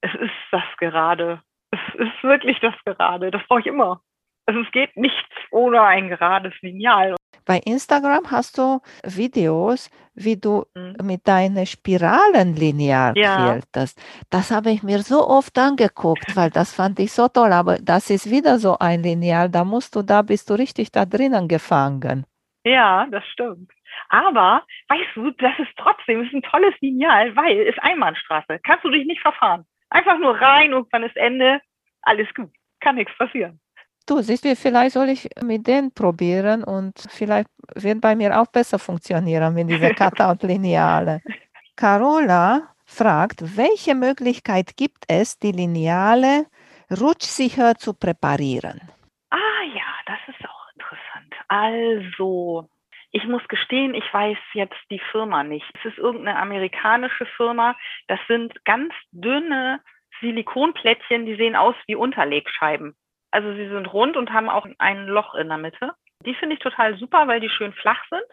[0.00, 1.42] es ist das Gerade.
[1.70, 3.30] Es ist wirklich das Gerade.
[3.30, 4.00] Das brauche ich immer.
[4.46, 7.16] Also es geht nichts ohne ein gerades Lineal.
[7.44, 10.96] Bei Instagram hast du Videos, wie du Mhm.
[11.02, 13.36] mit deinem Spiralenlineal Ja.
[13.36, 14.00] quiltest.
[14.30, 17.52] Das habe ich mir so oft angeguckt, weil das fand ich so toll.
[17.52, 19.48] Aber das ist wieder so ein Lineal.
[19.50, 22.26] Da musst du, da bist du richtig da drinnen gefangen.
[22.64, 23.72] Ja, das stimmt.
[24.12, 28.60] Aber, weißt du, das ist trotzdem ist ein tolles Lineal, weil es Einbahnstraße.
[28.62, 29.64] Kannst du dich nicht verfahren.
[29.88, 31.60] Einfach nur rein, irgendwann ist Ende,
[32.02, 32.50] alles gut.
[32.80, 33.58] Kann nichts passieren.
[34.06, 38.78] Du siehst, vielleicht soll ich mit denen probieren und vielleicht wird bei mir auch besser
[38.78, 41.22] funktionieren mit dieser Cutout-Lineale.
[41.76, 46.46] Carola fragt, welche Möglichkeit gibt es, die Lineale
[46.90, 48.78] rutschsicher zu präparieren?
[49.30, 51.34] Ah ja, das ist auch interessant.
[51.48, 52.68] Also,
[53.12, 55.66] ich muss gestehen, ich weiß jetzt die Firma nicht.
[55.78, 57.76] Es ist irgendeine amerikanische Firma.
[58.08, 59.80] Das sind ganz dünne
[60.20, 62.96] Silikonplättchen, die sehen aus wie Unterlegscheiben.
[63.30, 65.92] Also sie sind rund und haben auch ein Loch in der Mitte.
[66.24, 68.24] Die finde ich total super, weil die schön flach sind.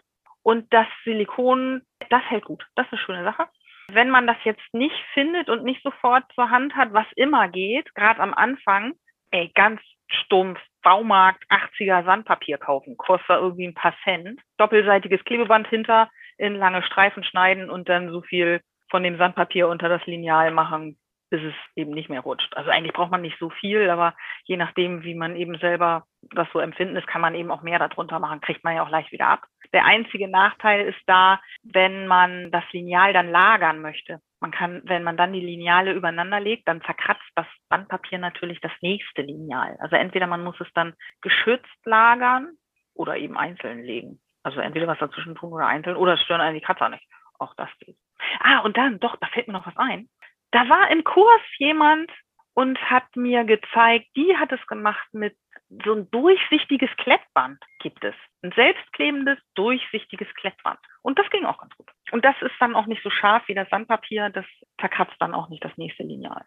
[0.42, 2.66] Und das Silikon, das hält gut.
[2.74, 3.48] Das ist eine schöne Sache.
[3.92, 7.94] Wenn man das jetzt nicht findet und nicht sofort zur Hand hat, was immer geht,
[7.94, 8.94] gerade am Anfang,
[9.30, 14.40] ey, ganz stumpf Baumarkt 80er Sandpapier kaufen, kostet irgendwie ein paar Cent.
[14.58, 19.88] Doppelseitiges Klebeband hinter, in lange Streifen schneiden und dann so viel von dem Sandpapier unter
[19.88, 20.98] das Lineal machen,
[21.30, 22.54] bis es eben nicht mehr rutscht.
[22.56, 24.14] Also eigentlich braucht man nicht so viel, aber
[24.44, 27.78] je nachdem, wie man eben selber das so empfinden ist, kann man eben auch mehr
[27.78, 29.44] darunter machen, kriegt man ja auch leicht wieder ab.
[29.72, 34.20] Der einzige Nachteil ist da, wenn man das Lineal dann lagern möchte.
[34.40, 38.72] Man kann, wenn man dann die Lineale übereinander legt, dann zerkratzt das Bandpapier natürlich das
[38.80, 39.76] nächste Lineal.
[39.80, 42.56] Also entweder man muss es dann geschützt lagern
[42.94, 44.20] oder eben einzeln legen.
[44.42, 47.04] Also entweder was dazwischen tun oder einzeln oder stören einen die Kratzer nicht.
[47.38, 47.96] Auch das geht.
[48.40, 50.08] Ah, und dann, doch, da fällt mir noch was ein.
[50.50, 52.10] Da war im Kurs jemand
[52.54, 55.36] und hat mir gezeigt, die hat es gemacht mit
[55.84, 58.14] so ein durchsichtiges Klettband gibt es.
[58.42, 60.80] Ein selbstklebendes, durchsichtiges Klettband.
[61.02, 61.88] Und das ging auch ganz gut.
[62.10, 64.30] Und das ist dann auch nicht so scharf wie das Sandpapier.
[64.30, 64.44] Das
[64.78, 66.44] verkratzt dann auch nicht das nächste Lineal.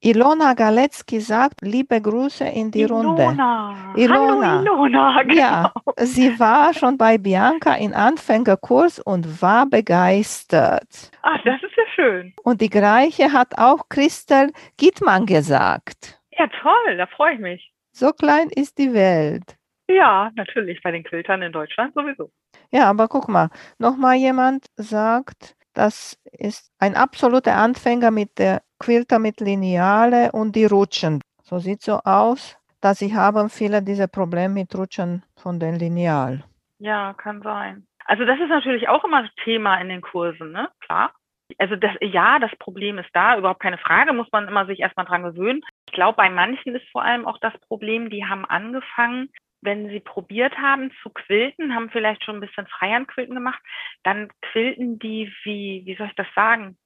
[0.00, 3.08] Ilona Galecki sagt, liebe Grüße in die Ilona.
[3.08, 4.00] Runde.
[4.00, 4.58] Ilona.
[4.58, 5.34] Hallo Ilona, genau.
[5.34, 11.10] Ja, sie war schon bei Bianca in Anfängerkurs und war begeistert.
[11.22, 12.34] Ach, das ist ja schön.
[12.42, 16.20] Und die gleiche hat auch Christel Gittmann gesagt.
[16.38, 17.72] Ja, toll, da freue ich mich.
[17.92, 19.56] So klein ist die Welt.
[19.88, 22.30] Ja, natürlich, bei den Quiltern in Deutschland sowieso.
[22.70, 29.18] Ja, aber guck mal, nochmal jemand sagt, das ist ein absoluter Anfänger mit der Quilter
[29.18, 31.20] mit Lineale und die Rutschen.
[31.42, 36.44] So sieht so aus, dass sie haben viele diese Probleme mit Rutschen von den Lineal.
[36.78, 37.86] Ja, kann sein.
[38.04, 40.68] Also das ist natürlich auch immer Thema in den Kursen, ne?
[40.80, 41.12] Klar.
[41.58, 45.06] Also das, ja, das Problem ist da, überhaupt keine Frage, muss man immer sich erstmal
[45.06, 45.62] dran gewöhnen.
[45.86, 50.00] Ich glaube, bei manchen ist vor allem auch das Problem, die haben angefangen, wenn sie
[50.00, 53.62] probiert haben zu quilten, haben vielleicht schon ein bisschen Freihandquilten gemacht,
[54.02, 56.76] dann quilten die wie, wie soll ich das sagen?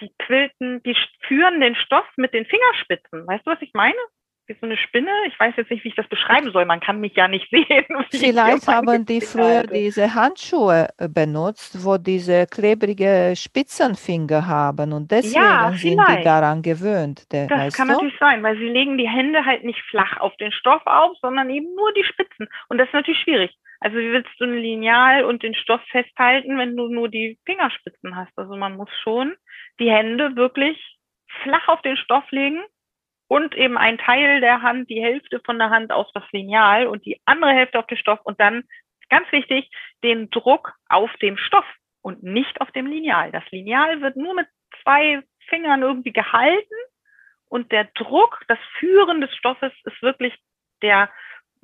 [0.00, 3.26] Die quilten, die führen den Stoff mit den Fingerspitzen.
[3.26, 3.98] Weißt du, was ich meine?
[4.50, 5.10] wie so eine Spinne.
[5.28, 6.66] Ich weiß jetzt nicht, wie ich das beschreiben soll.
[6.66, 7.86] Man kann mich ja nicht sehen.
[8.10, 15.42] Vielleicht haben die früher diese Handschuhe äh, benutzt, wo diese klebrige Spitzenfinger haben und deswegen
[15.42, 17.32] ja, sind die daran gewöhnt.
[17.32, 17.94] Der, das kann du?
[17.94, 21.48] natürlich sein, weil sie legen die Hände halt nicht flach auf den Stoff auf, sondern
[21.48, 22.48] eben nur die Spitzen.
[22.68, 23.56] Und das ist natürlich schwierig.
[23.82, 28.14] Also wie willst du ein Lineal und den Stoff festhalten, wenn du nur die Fingerspitzen
[28.14, 28.32] hast?
[28.36, 29.34] Also man muss schon
[29.78, 30.98] die Hände wirklich
[31.42, 32.62] flach auf den Stoff legen
[33.28, 37.04] und eben ein Teil der Hand, die Hälfte von der Hand auf das Lineal und
[37.04, 38.64] die andere Hälfte auf den Stoff und dann,
[39.08, 39.70] ganz wichtig,
[40.02, 41.66] den Druck auf dem Stoff
[42.02, 43.30] und nicht auf dem Lineal.
[43.30, 44.48] Das Lineal wird nur mit
[44.82, 46.74] zwei Fingern irgendwie gehalten
[47.48, 50.34] und der Druck, das Führen des Stoffes ist wirklich
[50.82, 51.10] der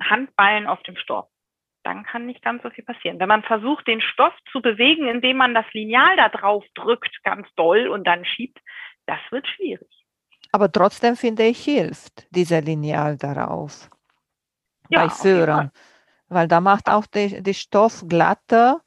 [0.01, 1.27] Handballen auf dem Stoff.
[1.87, 3.17] Dann kann nicht ganz so viel passieren.
[3.17, 7.47] Wenn man versucht, den Stoff zu bewegen, indem man das Lineal da drauf drückt, ganz
[7.55, 8.59] doll und dann schiebt,
[9.05, 9.87] das wird schwierig.
[10.51, 13.89] Aber trotzdem finde ich, hilft dieser Lineal darauf.
[14.89, 15.71] Ja, bei Führern.
[16.27, 18.81] Weil da macht auch die, die Stoff glatter,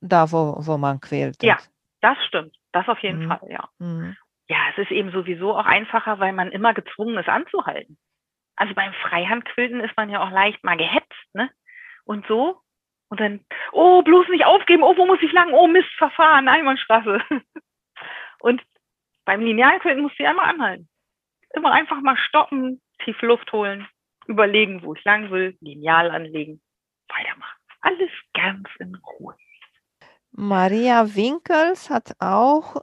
[0.00, 1.42] da wo, wo man quält.
[1.42, 1.58] Ja,
[2.00, 2.56] das stimmt.
[2.70, 3.28] Das auf jeden mhm.
[3.28, 3.68] Fall, ja.
[3.78, 4.16] Mhm.
[4.46, 7.98] Ja, es ist eben sowieso auch einfacher, weil man immer gezwungen ist anzuhalten.
[8.54, 11.50] Also beim Freihandquilten ist man ja auch leicht mal gehetzt, ne?
[12.04, 12.60] Und so.
[13.08, 15.52] Und dann, oh, bloß nicht aufgeben, oh, wo muss ich lang?
[15.52, 17.20] Oh, Mist, verfahren, Einbahnstraße.
[18.40, 18.62] Und
[19.24, 20.88] beim Linealquilten musst du ja immer anhalten.
[21.54, 23.86] Immer einfach mal stoppen, tief Luft holen,
[24.26, 26.62] überlegen, wo ich lang will, Lineal anlegen,
[27.08, 27.58] weitermachen.
[27.80, 29.34] Alles ganz in Ruhe.
[30.32, 32.76] Maria Winkels hat auch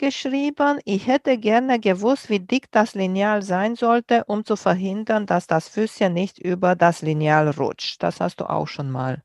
[0.00, 5.46] geschrieben, ich hätte gerne gewusst, wie dick das Lineal sein sollte, um zu verhindern, dass
[5.46, 8.02] das Füßchen nicht über das Lineal rutscht.
[8.02, 9.22] Das hast du auch schon mal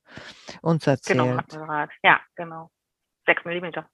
[0.62, 1.50] uns genau, erzählt.
[1.50, 2.70] Genau, ja, genau.
[3.26, 3.90] 6 Millimeter.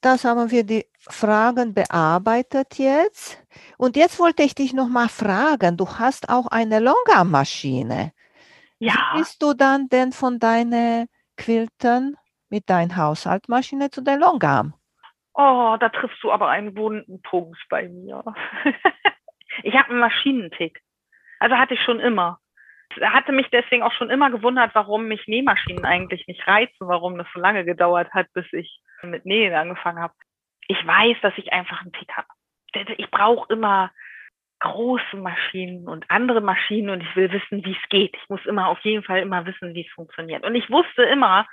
[0.00, 3.38] Das haben wir die Fragen bearbeitet jetzt.
[3.76, 8.12] Und jetzt wollte ich dich noch mal fragen, du hast auch eine Longarm-Maschine.
[8.78, 8.92] Ja.
[8.92, 12.16] Wie bist du dann denn von deinen Quilten
[12.48, 14.74] mit deiner Haushaltsmaschine zu der Longarm?
[15.34, 18.22] Oh, da triffst du aber einen wunden Punkt bei mir.
[19.62, 20.80] ich habe einen Maschinentick.
[21.38, 22.38] Also hatte ich schon immer.
[23.00, 27.26] Hatte mich deswegen auch schon immer gewundert, warum mich Nähmaschinen eigentlich nicht reizen, warum das
[27.32, 30.14] so lange gedauert hat, bis ich mit Nähen angefangen habe.
[30.68, 32.28] Ich weiß, dass ich einfach einen Tick habe.
[32.98, 33.90] Ich brauche immer
[34.60, 38.16] große Maschinen und andere Maschinen und ich will wissen, wie es geht.
[38.16, 40.44] Ich muss immer auf jeden Fall immer wissen, wie es funktioniert.
[40.44, 41.46] Und ich wusste immer,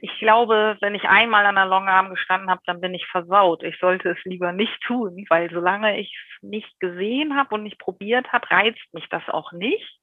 [0.00, 3.62] ich glaube, wenn ich einmal an der Longarm gestanden habe, dann bin ich versaut.
[3.62, 7.78] Ich sollte es lieber nicht tun, weil solange ich es nicht gesehen habe und nicht
[7.78, 10.00] probiert habe, reizt mich das auch nicht.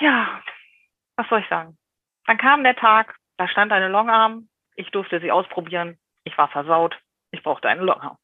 [0.00, 0.42] Ja,
[1.16, 1.76] was soll ich sagen?
[2.26, 6.98] Dann kam der Tag, da stand eine Longarm, ich durfte sie ausprobieren, ich war versaut,
[7.30, 8.16] ich brauchte eine Longarm.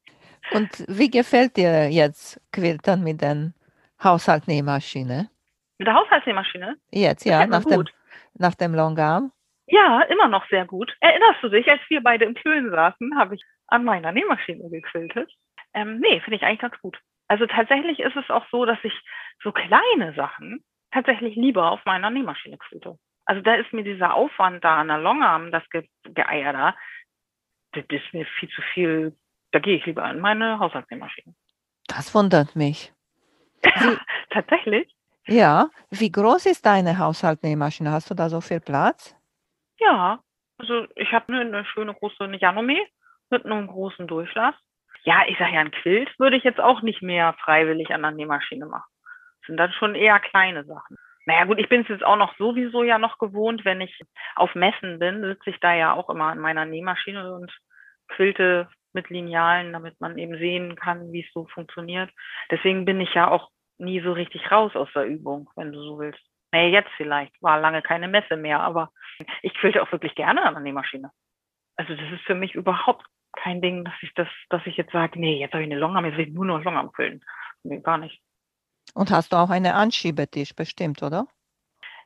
[0.51, 3.51] Und wie gefällt dir jetzt Quiltern mit der
[4.03, 5.29] Haushaltsnähmaschine?
[5.77, 6.77] Mit der Haushaltsnähmaschine?
[6.91, 7.85] Jetzt, ja, nach dem,
[8.35, 9.31] nach dem Longarm.
[9.71, 10.95] Ja, immer noch sehr gut.
[10.99, 15.31] Erinnerst du dich, als wir beide im Plön saßen, habe ich an meiner Nähmaschine gequiltet?
[15.73, 16.97] Ähm, nee, finde ich eigentlich ganz gut.
[17.27, 18.93] Also tatsächlich ist es auch so, dass ich
[19.43, 22.97] so kleine Sachen tatsächlich lieber auf meiner Nähmaschine quilte.
[23.25, 26.75] Also da ist mir dieser Aufwand da an der Longarm, das Ge Geeier da,
[27.73, 29.15] das ist mir viel zu viel.
[29.51, 31.35] Da gehe ich lieber an meine Haushaltsnähmaschine.
[31.87, 32.91] Das wundert mich.
[33.63, 33.97] Wie,
[34.31, 34.91] tatsächlich?
[35.27, 35.69] Ja.
[35.91, 37.91] Wie groß ist deine Haushaltsnähmaschine?
[37.91, 39.15] Hast du da so viel Platz?
[39.79, 40.19] Ja,
[40.57, 42.85] also ich habe eine, schöne große Janome
[43.29, 44.55] mit einem großen Durchlass.
[45.03, 48.11] Ja, ich sage ja, ein Quilt würde ich jetzt auch nicht mehr freiwillig an der
[48.11, 48.91] Nähmaschine machen.
[49.41, 50.97] Das sind dann schon eher kleine Sachen.
[51.25, 54.01] Naja gut, ich bin es jetzt auch noch sowieso ja noch gewohnt, wenn ich
[54.35, 57.51] auf Messen bin, sitze ich da ja auch immer an meiner Nähmaschine und
[58.09, 62.09] quilte mit Linealen, damit man eben sehen kann, wie es so funktioniert.
[62.51, 65.99] Deswegen bin ich ja auch nie so richtig raus aus der Übung, wenn du so
[65.99, 66.28] willst.
[66.51, 68.91] Naja, jetzt vielleicht, war lange keine Messe mehr, aber
[69.41, 71.11] ich quilte auch wirklich gerne an der Nähmaschine.
[71.75, 75.19] Also das ist für mich überhaupt kein Ding, dass ich das, dass ich jetzt sage,
[75.19, 77.23] nee, jetzt habe ich eine Longarm, jetzt will ich nur noch Longarm quillen.
[77.63, 78.21] Nee, gar nicht.
[78.93, 81.27] Und hast du auch einen Anschiebetisch bestimmt, oder?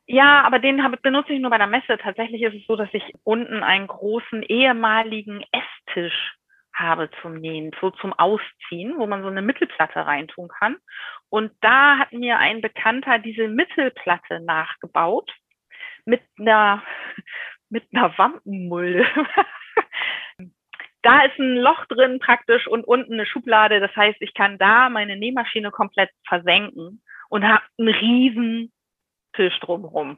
[0.06, 1.98] Ja, aber den habe, benutze ich nur bei der Messe.
[1.98, 6.36] Tatsächlich ist es so, dass ich unten einen großen ehemaligen Esstisch
[6.74, 10.78] habe zum Nähen, so zum Ausziehen, wo man so eine Mittelplatte reintun kann.
[11.30, 15.32] Und da hat mir ein Bekannter diese Mittelplatte nachgebaut
[16.06, 16.84] mit einer,
[17.70, 19.06] mit einer Wampenmulde.
[21.04, 23.80] da ist ein Loch drin praktisch und unten eine Schublade.
[23.80, 28.72] Das heißt, ich kann da meine Nähmaschine komplett versenken und habe einen riesen
[29.36, 30.18] Tisch drumherum.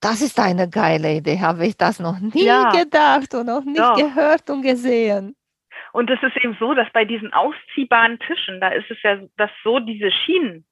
[0.00, 1.40] Das ist eine geile Idee.
[1.40, 2.70] Habe ich das noch nie ja.
[2.70, 3.94] gedacht und noch nicht ja.
[3.94, 5.34] gehört und gesehen.
[5.96, 9.50] Und es ist eben so, dass bei diesen ausziehbaren Tischen, da ist es ja, dass
[9.64, 10.66] so diese Schienen,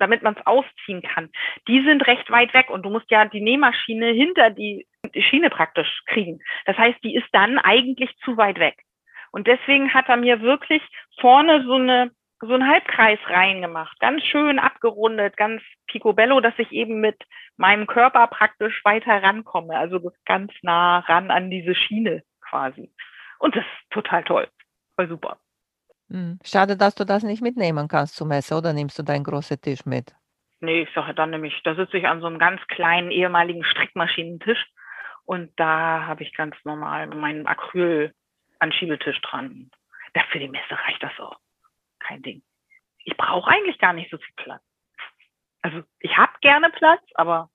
[0.00, 1.30] damit man es ausziehen kann,
[1.68, 5.48] die sind recht weit weg und du musst ja die Nähmaschine hinter die, die Schiene
[5.48, 6.40] praktisch kriegen.
[6.66, 8.82] Das heißt, die ist dann eigentlich zu weit weg.
[9.30, 10.82] Und deswegen hat er mir wirklich
[11.20, 17.00] vorne so eine so einen Halbkreis reingemacht, ganz schön abgerundet, ganz picobello, dass ich eben
[17.00, 17.16] mit
[17.56, 22.90] meinem Körper praktisch weiter rankomme, also ganz nah ran an diese Schiene quasi.
[23.38, 24.48] Und das ist total toll.
[24.96, 25.38] Voll super.
[26.10, 26.38] Hm.
[26.44, 29.84] Schade, dass du das nicht mitnehmen kannst zum Essen oder nimmst du deinen großen Tisch
[29.84, 30.14] mit?
[30.60, 34.66] Nee, ich sage dann nämlich, da sitze ich an so einem ganz kleinen ehemaligen Strickmaschinentisch
[35.24, 39.70] und da habe ich ganz normal meinen Acryl-Anschiebetisch dran.
[40.14, 41.38] Da für die Messe reicht das auch.
[42.00, 42.42] Kein Ding.
[43.04, 44.62] Ich brauche eigentlich gar nicht so viel Platz.
[45.62, 47.50] Also ich habe gerne Platz, aber.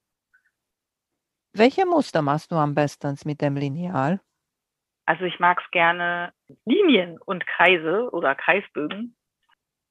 [1.54, 4.22] Welche Muster machst du am besten mit dem Lineal?
[5.06, 6.34] Also ich mag es gerne
[6.66, 9.16] Linien und Kreise oder Kreisbögen.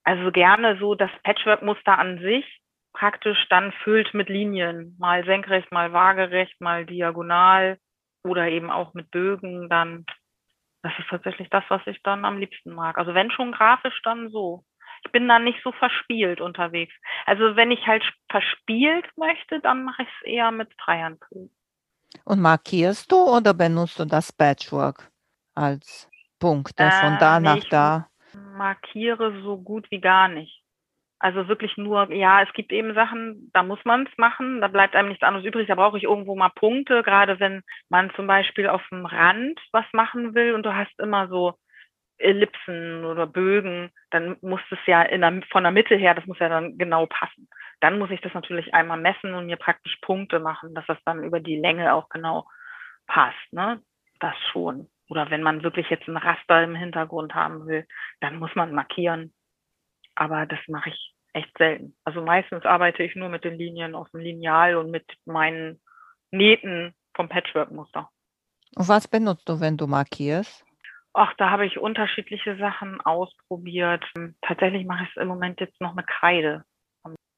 [0.03, 2.61] Also gerne so das Patchwork-Muster an sich
[2.93, 7.79] praktisch dann füllt mit Linien, mal senkrecht, mal waagerecht, mal diagonal
[8.23, 10.05] oder eben auch mit Bögen, dann
[10.83, 12.97] das ist tatsächlich das, was ich dann am liebsten mag.
[12.97, 14.63] Also wenn schon grafisch, dann so.
[15.05, 16.93] Ich bin dann nicht so verspielt unterwegs.
[17.25, 21.51] Also wenn ich halt verspielt möchte, dann mache ich es eher mit Freihandbögen.
[22.25, 25.11] Und markierst du oder benutzt du das Patchwork
[25.55, 28.07] als Punkte von da äh, nach nee, da?
[28.57, 30.61] markiere so gut wie gar nicht.
[31.19, 34.93] Also wirklich nur, ja, es gibt eben Sachen, da muss man es machen, da bleibt
[34.93, 38.67] einem nichts anderes übrig, da brauche ich irgendwo mal Punkte, gerade wenn man zum Beispiel
[38.67, 41.53] auf dem Rand was machen will und du hast immer so
[42.17, 46.39] Ellipsen oder Bögen, dann muss es ja in der, von der Mitte her, das muss
[46.39, 47.47] ja dann genau passen.
[47.83, 51.21] Dann muss ich das natürlich einmal messen und mir praktisch Punkte machen, dass das dann
[51.21, 52.47] über die Länge auch genau
[53.07, 53.51] passt.
[53.51, 53.81] Ne?
[54.21, 54.89] Das schon.
[55.09, 57.85] Oder wenn man wirklich jetzt ein Raster im Hintergrund haben will,
[58.21, 59.33] dann muss man markieren.
[60.15, 61.93] Aber das mache ich echt selten.
[62.05, 65.81] Also meistens arbeite ich nur mit den Linien auf dem Lineal und mit meinen
[66.31, 68.09] Nähten vom Patchwork-Muster.
[68.77, 70.65] Und was benutzt du, wenn du markierst?
[71.11, 74.05] Ach, da habe ich unterschiedliche Sachen ausprobiert.
[74.41, 76.63] Tatsächlich mache ich es im Moment jetzt noch mit Kreide.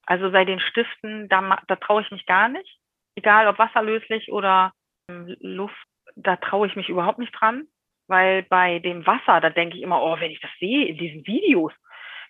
[0.06, 2.78] Also bei den Stiften, da, da traue ich mich gar nicht.
[3.16, 4.74] Egal ob wasserlöslich oder
[5.10, 5.76] ähm, Luft,
[6.16, 7.68] da traue ich mich überhaupt nicht dran.
[8.08, 11.26] Weil bei dem Wasser, da denke ich immer, oh, wenn ich das sehe in diesen
[11.26, 11.74] Videos,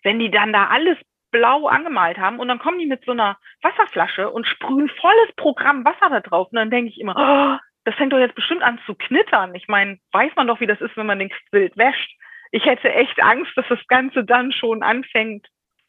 [0.04, 0.98] wenn die dann da alles
[1.32, 5.84] blau angemalt haben und dann kommen die mit so einer Wasserflasche und sprühen volles Programm
[5.84, 8.80] Wasser da drauf und dann denke ich immer, oh, das fängt doch jetzt bestimmt an
[8.86, 9.54] zu knittern.
[9.54, 12.16] Ich meine, weiß man doch, wie das ist, wenn man den Quilt wäscht.
[12.52, 15.46] Ich hätte echt Angst, dass das Ganze dann schon anfängt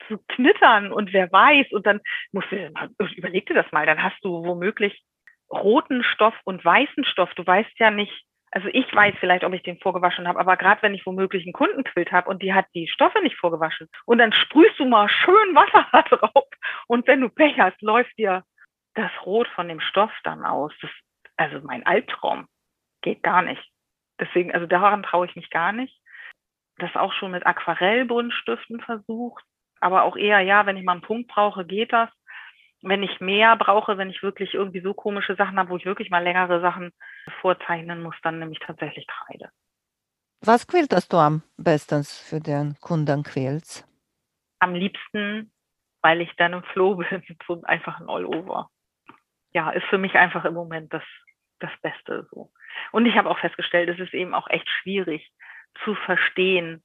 [0.08, 2.00] zu knittern und wer weiß und dann
[2.32, 2.72] musst du,
[3.16, 5.02] überleg dir das mal, dann hast du womöglich
[5.50, 7.32] roten Stoff und weißen Stoff.
[7.34, 10.82] Du weißt ja nicht, also ich weiß vielleicht, ob ich den vorgewaschen habe, aber gerade
[10.82, 14.32] wenn ich womöglich einen Kundenquilt habe und die hat die Stoffe nicht vorgewaschen und dann
[14.32, 16.48] sprühst du mal schön Wasser drauf
[16.86, 18.44] und wenn du Pech hast, läuft dir
[18.94, 20.72] das Rot von dem Stoff dann aus.
[20.80, 20.90] Das,
[21.36, 22.46] also mein Albtraum
[23.02, 23.62] geht gar nicht.
[24.18, 26.00] Deswegen, also daran traue ich mich gar nicht.
[26.78, 29.44] Das auch schon mit Aquarellbuntstiften versucht,
[29.80, 32.10] aber auch eher, ja, wenn ich mal einen Punkt brauche, geht das
[32.82, 36.10] wenn ich mehr brauche, wenn ich wirklich irgendwie so komische Sachen habe, wo ich wirklich
[36.10, 36.92] mal längere Sachen
[37.40, 39.50] vorzeichnen muss, dann nehme ich tatsächlich Kreide.
[40.44, 43.86] Was quältest du am besten für den Kunden quälst?
[44.60, 45.50] Am liebsten,
[46.02, 48.70] weil ich dann im Flow bin, so einfach ein All-Over.
[49.52, 51.02] Ja, ist für mich einfach im Moment das,
[51.60, 52.52] das Beste so.
[52.92, 55.32] Und ich habe auch festgestellt, es ist eben auch echt schwierig
[55.82, 56.84] zu verstehen.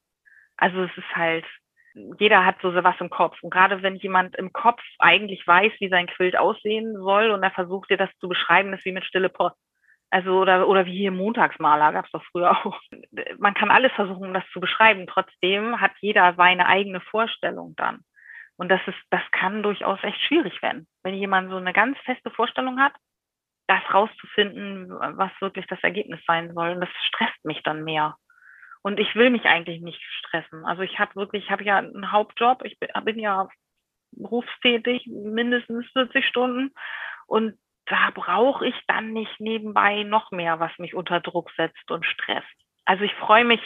[0.55, 1.45] Also es ist halt,
[1.93, 3.41] jeder hat so was im Kopf.
[3.41, 7.51] Und gerade wenn jemand im Kopf eigentlich weiß, wie sein Quilt aussehen soll und er
[7.51, 9.57] versucht dir das zu beschreiben, ist wie mit stille Post.
[10.09, 12.79] Also oder oder wie hier Montagsmaler gab es doch früher auch.
[13.37, 15.07] Man kann alles versuchen, um das zu beschreiben.
[15.07, 18.01] Trotzdem hat jeder seine eigene Vorstellung dann.
[18.57, 20.87] Und das ist, das kann durchaus echt schwierig werden.
[21.03, 22.93] Wenn jemand so eine ganz feste Vorstellung hat,
[23.67, 26.71] das rauszufinden, was wirklich das Ergebnis sein soll.
[26.71, 28.15] Und das stresst mich dann mehr.
[28.83, 30.65] Und ich will mich eigentlich nicht stressen.
[30.65, 33.47] Also ich habe wirklich, ich habe ja einen Hauptjob, ich bin, bin ja
[34.11, 36.73] berufstätig, mindestens 40 Stunden.
[37.27, 42.05] Und da brauche ich dann nicht nebenbei noch mehr, was mich unter Druck setzt und
[42.05, 42.47] stresst.
[42.85, 43.61] Also ich freue mich,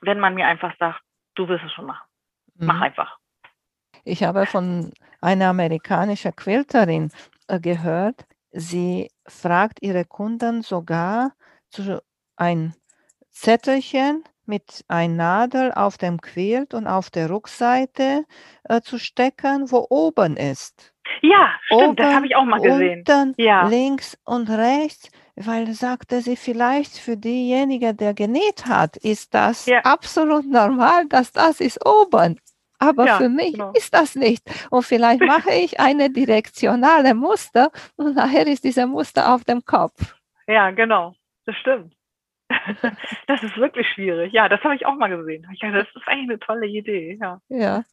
[0.00, 1.00] wenn man mir einfach sagt,
[1.34, 2.06] du wirst es schon machen.
[2.54, 2.66] Mhm.
[2.66, 3.18] Mach einfach.
[4.04, 7.10] Ich habe von einer amerikanischen Quilterin
[7.48, 11.32] äh, gehört, sie fragt ihre Kunden sogar
[11.68, 12.02] zu
[12.36, 12.74] ein
[13.30, 18.24] Zettelchen mit einer Nadel auf dem Quilt und auf der Rückseite
[18.64, 20.92] äh, zu stecken, wo oben ist.
[21.22, 23.04] Ja, stimmt, oben, das habe ich auch mal gesehen.
[23.06, 23.66] Unten, ja.
[23.66, 29.80] links und rechts, weil sagte sie vielleicht für diejenige, der genäht hat, ist das ja.
[29.80, 32.38] absolut normal, dass das ist oben.
[32.78, 33.72] Aber ja, für mich genau.
[33.72, 34.42] ist das nicht.
[34.70, 40.16] Und vielleicht mache ich eine direktionale Muster und nachher ist dieser Muster auf dem Kopf.
[40.46, 41.14] Ja, genau.
[41.44, 41.94] Das stimmt.
[43.26, 44.32] das ist wirklich schwierig.
[44.32, 45.46] Ja, das habe ich auch mal gesehen.
[45.60, 47.18] Ja, das ist eigentlich eine tolle Idee.
[47.20, 47.40] Ja.
[47.48, 47.84] ja.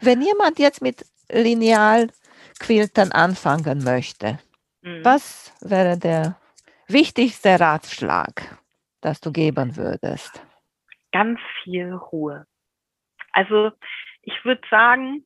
[0.00, 4.38] Wenn jemand jetzt mit Linealquiltern anfangen möchte,
[4.82, 5.04] mhm.
[5.04, 6.36] was wäre der
[6.88, 8.58] wichtigste Ratschlag,
[9.00, 10.44] das du geben würdest?
[11.12, 12.46] Ganz viel Ruhe.
[13.32, 13.70] Also
[14.22, 15.24] ich würde sagen,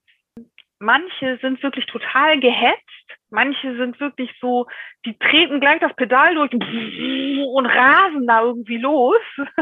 [0.79, 2.98] manche sind wirklich total gehetzt
[3.31, 4.67] Manche sind wirklich so,
[5.05, 9.21] die treten gleich das Pedal durch und rasen da irgendwie los.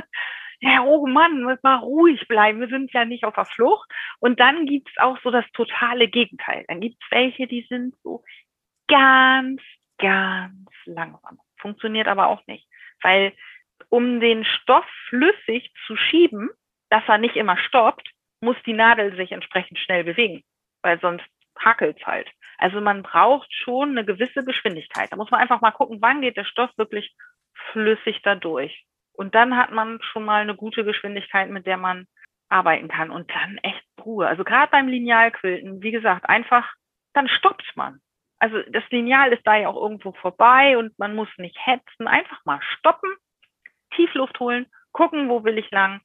[0.61, 2.61] Ja, oh Mann, muss mal ruhig bleiben.
[2.61, 3.91] Wir sind ja nicht auf der Flucht.
[4.21, 6.65] Und dann gibt's auch so das totale Gegenteil.
[6.69, 8.25] Dann gibt's welche, die sind so
[8.89, 9.61] ganz,
[9.99, 11.39] ganz langsam.
[11.59, 12.67] Funktioniert aber auch nicht.
[13.03, 13.35] Weil
[13.91, 16.49] um den Stoff flüssig zu schieben,
[16.89, 18.11] dass er nicht immer stoppt,
[18.41, 20.43] muss die Nadel sich entsprechend schnell bewegen.
[20.83, 21.27] Weil sonst
[21.59, 22.29] hakelt's halt.
[22.59, 25.13] Also man braucht schon eine gewisse Geschwindigkeit.
[25.13, 27.15] Da muss man einfach mal gucken, wann geht der Stoff wirklich
[27.73, 28.85] flüssig da durch.
[29.13, 32.07] Und dann hat man schon mal eine gute Geschwindigkeit, mit der man
[32.49, 33.11] arbeiten kann.
[33.11, 34.27] Und dann echt Ruhe.
[34.27, 36.73] Also gerade beim Linealquilten, wie gesagt, einfach,
[37.13, 38.01] dann stoppt man.
[38.39, 42.07] Also das Lineal ist da ja auch irgendwo vorbei und man muss nicht hetzen.
[42.07, 43.11] Einfach mal stoppen,
[43.95, 46.01] Tiefluft holen, gucken, wo will ich lang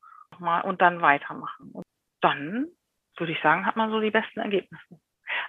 [0.64, 1.72] und dann weitermachen.
[1.74, 1.86] Und
[2.22, 2.68] dann
[3.18, 5.00] würde ich sagen, hat man so die besten Ergebnisse.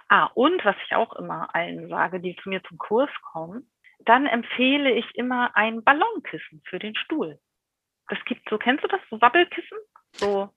[0.09, 3.69] Ah, und was ich auch immer allen sage, die zu mir zum Kurs kommen,
[3.99, 7.39] dann empfehle ich immer ein Ballonkissen für den Stuhl.
[8.09, 8.99] Das gibt so, kennst du das?
[9.09, 9.77] So Wabbelkissen?
[10.13, 10.49] So,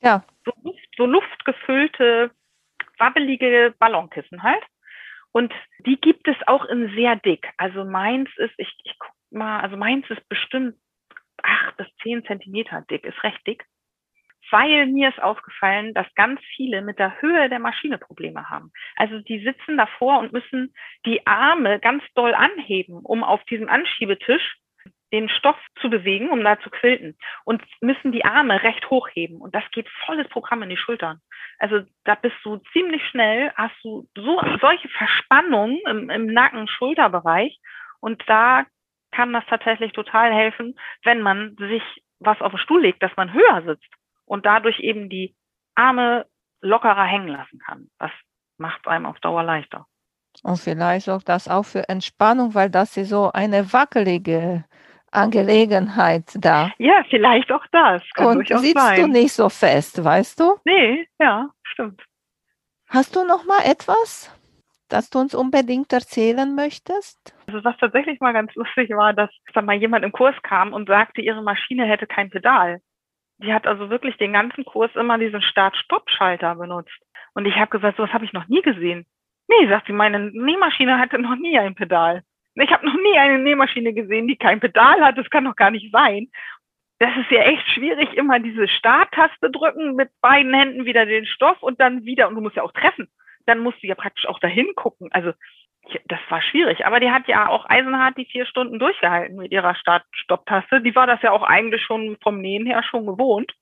[0.00, 0.24] ja.
[0.44, 2.30] so, Luft, so luftgefüllte,
[2.98, 4.62] wabbelige Ballonkissen halt.
[5.32, 5.52] Und
[5.86, 7.48] die gibt es auch in sehr dick.
[7.56, 10.76] Also meins ist, ich, ich guck mal, also meins ist bestimmt
[11.42, 13.66] acht bis zehn Zentimeter dick, ist recht dick
[14.52, 18.70] weil mir ist aufgefallen, dass ganz viele mit der Höhe der Maschine Probleme haben.
[18.96, 20.74] Also die sitzen davor und müssen
[21.06, 24.56] die Arme ganz doll anheben, um auf diesem Anschiebetisch
[25.12, 29.54] den Stoff zu bewegen, um da zu quilten und müssen die Arme recht hochheben und
[29.54, 31.20] das geht volles Programm in die Schultern.
[31.58, 37.58] Also da bist du ziemlich schnell, hast du so solche Verspannungen im, im Nacken-Schulterbereich
[38.00, 38.64] und da
[39.12, 41.82] kann das tatsächlich total helfen, wenn man sich
[42.18, 43.88] was auf den Stuhl legt, dass man höher sitzt
[44.32, 45.34] und dadurch eben die
[45.74, 46.24] Arme
[46.62, 47.90] lockerer hängen lassen kann.
[47.98, 48.10] Das
[48.56, 49.86] macht einem auf Dauer leichter.
[50.42, 54.64] Und vielleicht sorgt das auch für Entspannung, weil das ist so eine wackelige
[55.10, 56.70] Angelegenheit da.
[56.78, 58.02] Ja, vielleicht auch das.
[58.14, 59.02] Kann Und sitzt sein.
[59.02, 60.56] du nicht so fest, weißt du?
[60.64, 62.02] Nee, ja, stimmt.
[62.88, 64.34] Hast du noch mal etwas,
[64.88, 67.34] das du uns unbedingt erzählen möchtest?
[67.48, 70.88] Also was tatsächlich mal ganz lustig war, dass da mal jemand im Kurs kam und
[70.88, 72.80] sagte, ihre Maschine hätte kein Pedal.
[73.42, 76.98] Die hat also wirklich den ganzen Kurs immer diesen Start-Stopp-Schalter benutzt.
[77.34, 79.06] Und ich habe gesagt, sowas habe ich noch nie gesehen.
[79.48, 82.22] Nee, sagt sie, meine Nähmaschine hatte noch nie ein Pedal.
[82.54, 85.18] Ich habe noch nie eine Nähmaschine gesehen, die kein Pedal hat.
[85.18, 86.28] Das kann doch gar nicht sein.
[86.98, 91.60] Das ist ja echt schwierig, immer diese Starttaste drücken, mit beiden Händen wieder den Stoff
[91.62, 93.08] und dann wieder, und du musst ja auch treffen.
[93.46, 95.08] Dann musst du ja praktisch auch dahin gucken.
[95.10, 95.32] Also
[96.06, 96.86] das war schwierig.
[96.86, 100.80] Aber die hat ja auch eisenhart die vier Stunden durchgehalten mit ihrer Start-Stopp-Taste.
[100.80, 103.52] Die war das ja auch eigentlich schon vom Nähen her schon gewohnt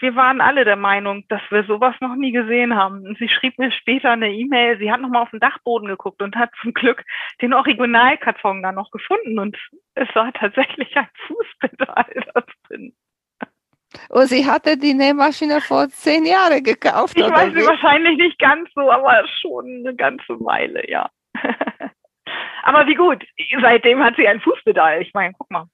[0.00, 3.06] wir waren alle der Meinung, dass wir sowas noch nie gesehen haben.
[3.06, 6.36] Und sie schrieb mir später eine E-Mail, sie hat nochmal auf den Dachboden geguckt und
[6.36, 7.04] hat zum Glück
[7.40, 9.56] den Originalkarton da noch gefunden und
[9.94, 12.94] es war tatsächlich ein Fußpedal da drin.
[14.08, 17.16] Und sie hatte die Nähmaschine vor zehn Jahren gekauft.
[17.16, 21.10] Ich weiß sie wahrscheinlich nicht ganz so, aber schon eine ganze Weile, ja.
[22.62, 23.24] aber wie gut,
[23.60, 25.02] seitdem hat sie ein Fußpedal.
[25.02, 25.66] Ich meine, guck mal,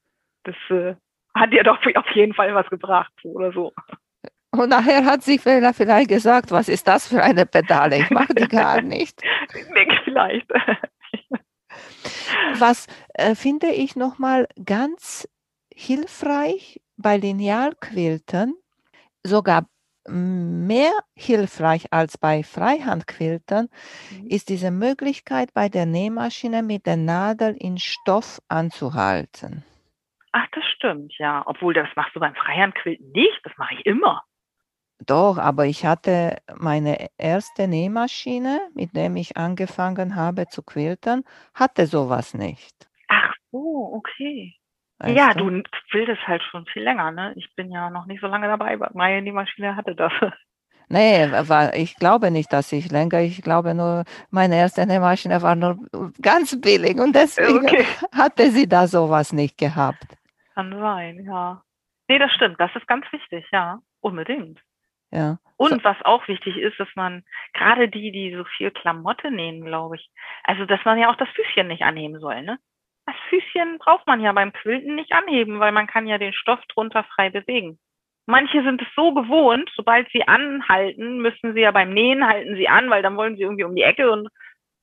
[0.45, 0.95] das äh,
[1.35, 3.73] hat ihr doch auf jeden Fall was gebracht oder so.
[4.51, 7.99] Und nachher hat sich vielleicht gesagt, was ist das für eine Pedale?
[7.99, 9.21] Ich mache die gar nicht.
[10.05, 10.51] vielleicht.
[12.59, 15.29] Was äh, finde ich nochmal ganz
[15.75, 18.55] hilfreich bei Linealquilten,
[19.23, 19.69] sogar
[20.09, 23.69] mehr hilfreich als bei Freihandquilten,
[24.11, 24.27] mhm.
[24.29, 29.65] ist diese Möglichkeit, bei der Nähmaschine mit der Nadel in Stoff anzuhalten.
[30.33, 31.43] Ach, das stimmt, ja.
[31.47, 33.41] Obwohl, das machst du beim Freihandquilten nicht.
[33.45, 34.23] Das mache ich immer.
[35.05, 41.23] Doch, aber ich hatte meine erste Nähmaschine, mit der ich angefangen habe zu quiltern,
[41.55, 42.89] hatte sowas nicht.
[43.09, 44.55] Ach so, okay.
[44.99, 45.63] Weißt ja, du?
[45.91, 47.35] quiltest halt schon viel länger, ne?
[47.37, 50.13] Ich bin ja noch nicht so lange dabei, meine Nähmaschine hatte das.
[50.89, 55.57] Nee, war, ich glaube nicht, dass ich länger, ich glaube nur, meine erste Nähmaschine war
[55.57, 55.79] nur
[56.23, 57.85] ganz billig und deswegen okay.
[58.17, 60.07] hatte sie da sowas nicht gehabt.
[60.55, 61.61] Kann sein, ja.
[62.07, 64.61] Nee, das stimmt, das ist ganz wichtig, ja, unbedingt.
[65.11, 65.39] Ja.
[65.57, 65.83] Und so.
[65.83, 70.09] was auch wichtig ist, dass man gerade die, die so viel Klamotte nähen, glaube ich,
[70.45, 72.61] also dass man ja auch das Füßchen nicht anheben soll, ne?
[73.29, 77.05] Füßchen braucht man ja beim Quilten nicht anheben, weil man kann ja den Stoff drunter
[77.05, 77.79] frei bewegen.
[78.27, 82.69] Manche sind es so gewohnt, sobald sie anhalten, müssen sie ja beim Nähen halten sie
[82.69, 84.29] an, weil dann wollen sie irgendwie um die Ecke und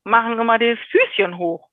[0.05, 1.69] machen immer das Füßchen hoch.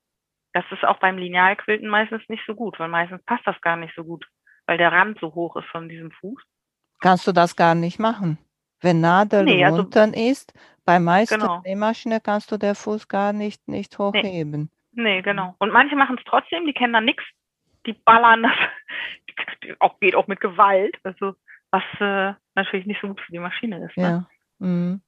[0.53, 3.95] Das ist auch beim Linealquilten meistens nicht so gut, weil meistens passt das gar nicht
[3.95, 4.27] so gut,
[4.66, 6.43] weil der Rand so hoch ist von diesem Fuß
[7.01, 8.39] kannst du das gar nicht machen.
[8.81, 10.55] Wenn Nadel nee, also, unten ist,
[10.85, 11.61] bei meisten genau.
[11.64, 14.62] Nähmaschinen kannst du den Fuß gar nicht, nicht hochheben.
[14.62, 15.55] Nee, nee genau.
[15.59, 17.22] Und manche machen es trotzdem, die kennen da nichts.
[17.86, 18.53] Die ballern das,
[19.78, 20.97] auch, geht auch mit Gewalt.
[21.03, 21.34] Also
[21.70, 23.97] was äh, natürlich nicht so gut für die Maschine ist.
[23.97, 24.26] Ne?
[24.61, 24.66] Ja.
[24.66, 25.01] Mhm.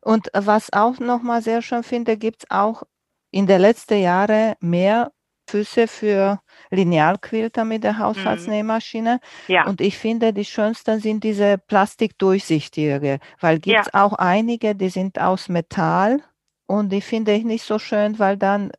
[0.00, 2.82] Und was auch nochmal sehr schön finde, gibt es auch
[3.30, 5.12] in den letzten Jahren mehr
[5.48, 7.98] Füße für Linealquilter mit der mhm.
[8.00, 9.20] Haushaltsnähmaschine.
[9.46, 9.66] Ja.
[9.66, 14.04] Und ich finde, die schönsten sind diese plastikdurchsichtige, weil gibt es ja.
[14.04, 16.22] auch einige, die sind aus Metall
[16.66, 18.72] und die finde ich nicht so schön, weil dann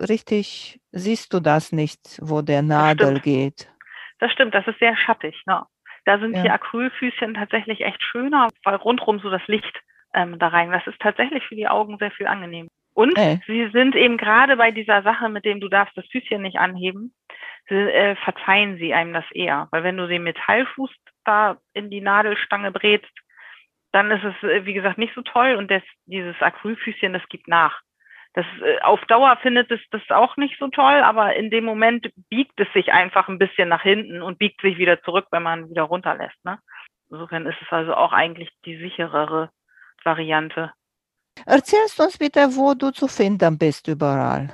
[0.00, 3.68] richtig siehst du das nicht, wo der Nadel geht.
[4.18, 5.40] Das stimmt, das ist sehr schattig.
[5.46, 5.64] Ne?
[6.04, 6.42] Da sind ja.
[6.42, 9.82] die Acrylfüßchen tatsächlich echt schöner, weil rundherum so das Licht
[10.14, 10.70] ähm, da rein.
[10.72, 12.68] Das ist tatsächlich für die Augen sehr viel angenehm.
[12.94, 13.38] Und äh.
[13.46, 17.14] sie sind eben gerade bei dieser Sache, mit dem du darfst das Füßchen nicht anheben,
[17.68, 19.68] sie, äh, verzeihen sie einem das eher.
[19.70, 20.90] Weil wenn du den Metallfuß
[21.24, 23.12] da in die Nadelstange brätst,
[23.92, 27.48] dann ist es, äh, wie gesagt, nicht so toll und das, dieses Acrylfüßchen, das gibt
[27.48, 27.82] nach.
[28.34, 32.10] Das, äh, auf Dauer findet es das auch nicht so toll, aber in dem Moment
[32.28, 35.70] biegt es sich einfach ein bisschen nach hinten und biegt sich wieder zurück, wenn man
[35.70, 36.44] wieder runterlässt.
[36.44, 36.58] Ne?
[37.10, 39.50] Insofern ist es also auch eigentlich die sicherere
[40.04, 40.72] Variante.
[41.46, 44.48] Erzählst uns bitte, wo du zu finden bist überall.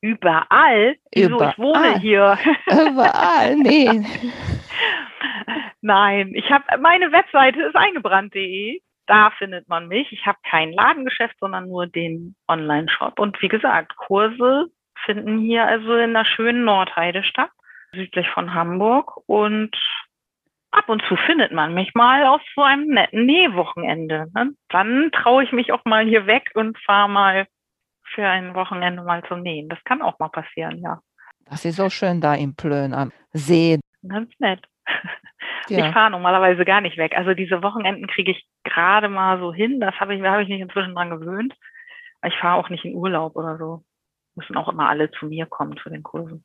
[0.00, 0.96] Überall?
[1.14, 1.36] Wieso?
[1.36, 1.50] Überall.
[1.52, 2.38] Ich wohne hier.
[2.66, 3.88] Überall, nee.
[5.80, 8.80] Nein, ich habe meine Webseite ist eingebrannt.de.
[9.06, 10.12] Da findet man mich.
[10.12, 13.18] Ich habe kein Ladengeschäft, sondern nur den Online-Shop.
[13.18, 14.66] Und wie gesagt, Kurse
[15.04, 17.50] finden hier also in der schönen Nordheide statt.
[17.94, 19.76] südlich von Hamburg und
[20.70, 24.28] ab und zu findet man mich mal auf so einem netten Nähwochenende.
[24.34, 24.54] Ne?
[24.70, 27.46] Dann traue ich mich auch mal hier weg und fahre mal
[28.14, 29.68] für ein Wochenende mal zum Nähen.
[29.68, 31.00] Das kann auch mal passieren, ja.
[31.46, 33.78] Das ist so schön da im Plön am See.
[34.06, 34.64] Ganz nett.
[35.68, 35.86] Ja.
[35.86, 37.16] Ich fahre normalerweise gar nicht weg.
[37.16, 39.80] Also diese Wochenenden kriege ich gerade mal so hin.
[39.80, 41.54] Das habe ich, habe ich mich inzwischen dran gewöhnt.
[42.24, 43.84] Ich fahre auch nicht in Urlaub oder so.
[44.34, 46.44] Müssen auch immer alle zu mir kommen zu den Kursen.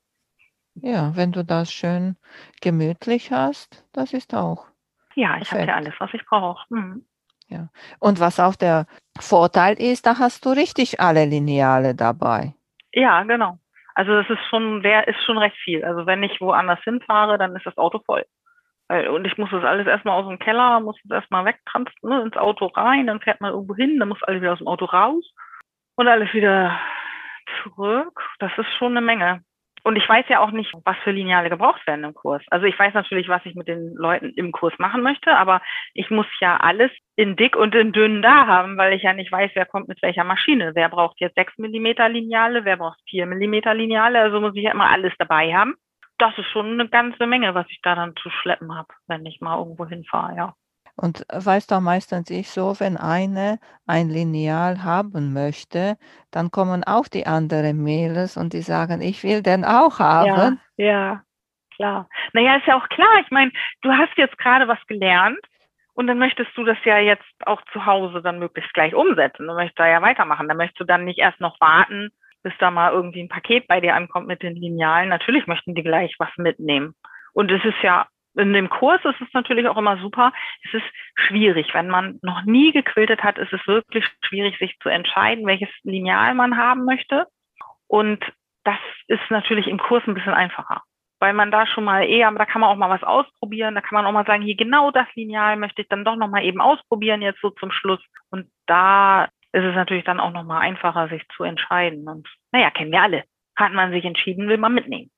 [0.75, 2.17] Ja, wenn du das schön
[2.61, 4.67] gemütlich hast, das ist auch.
[5.15, 6.63] Ja, ich habe ja alles, was ich brauche.
[6.69, 7.05] Mhm.
[7.47, 7.69] Ja.
[7.99, 8.85] Und was auch der
[9.19, 12.53] Vorteil ist, da hast du richtig alle Lineale dabei.
[12.93, 13.57] Ja, genau.
[13.95, 15.83] Also das ist schon, der ist schon recht viel.
[15.83, 18.25] Also wenn ich woanders hinfahre, dann ist das Auto voll.
[18.89, 22.37] Und ich muss das alles erstmal aus dem Keller, muss das erstmal wegtransportieren, ne, ins
[22.37, 25.25] Auto rein, dann fährt man irgendwo hin, dann muss alles wieder aus dem Auto raus
[25.95, 26.79] und alles wieder
[27.63, 28.21] zurück.
[28.39, 29.41] Das ist schon eine Menge.
[29.83, 32.43] Und ich weiß ja auch nicht, was für Lineale gebraucht werden im Kurs.
[32.49, 35.61] Also ich weiß natürlich, was ich mit den Leuten im Kurs machen möchte, aber
[35.93, 39.31] ich muss ja alles in dick und in dünn da haben, weil ich ja nicht
[39.31, 40.73] weiß, wer kommt mit welcher Maschine.
[40.75, 44.19] Wer braucht jetzt 6 Millimeter Lineale, wer braucht 4 Millimeter Lineale.
[44.19, 45.75] Also muss ich ja immer alles dabei haben.
[46.17, 49.41] Das ist schon eine ganze Menge, was ich da dann zu schleppen habe, wenn ich
[49.41, 50.53] mal irgendwo hinfahre, ja.
[50.99, 55.95] Und weißt du meistens ich so, wenn eine ein Lineal haben möchte,
[56.31, 60.59] dann kommen auch die anderen Mädels und die sagen, ich will den auch haben.
[60.75, 61.23] Ja, ja
[61.75, 62.09] klar.
[62.33, 63.19] Naja, ist ja auch klar.
[63.21, 63.51] Ich meine,
[63.81, 65.39] du hast jetzt gerade was gelernt
[65.93, 69.47] und dann möchtest du das ja jetzt auch zu Hause dann möglichst gleich umsetzen.
[69.47, 70.47] Du möchtest da ja weitermachen.
[70.47, 72.09] Dann möchtest du dann nicht erst noch warten,
[72.47, 75.09] bis da mal irgendwie ein Paket bei dir ankommt mit den Linealen.
[75.09, 76.95] Natürlich möchten die gleich was mitnehmen.
[77.33, 80.31] Und es ist ja in dem Kurs ist es natürlich auch immer super.
[80.63, 80.85] Es ist
[81.15, 85.69] schwierig, wenn man noch nie gequiltet hat, ist es wirklich schwierig, sich zu entscheiden, welches
[85.83, 87.25] Lineal man haben möchte.
[87.87, 88.23] Und
[88.63, 88.77] das
[89.07, 90.83] ist natürlich im Kurs ein bisschen einfacher,
[91.19, 93.95] weil man da schon mal eher, da kann man auch mal was ausprobieren, da kann
[93.95, 96.61] man auch mal sagen, hier genau das Lineal möchte ich dann doch noch mal eben
[96.61, 98.03] ausprobieren jetzt so zum Schluss.
[98.29, 102.07] Und da ist es natürlich dann auch noch mal einfacher, sich zu entscheiden.
[102.07, 103.23] Und naja, kennen wir alle.
[103.55, 105.09] Hat man sich entschieden, will man mitnehmen.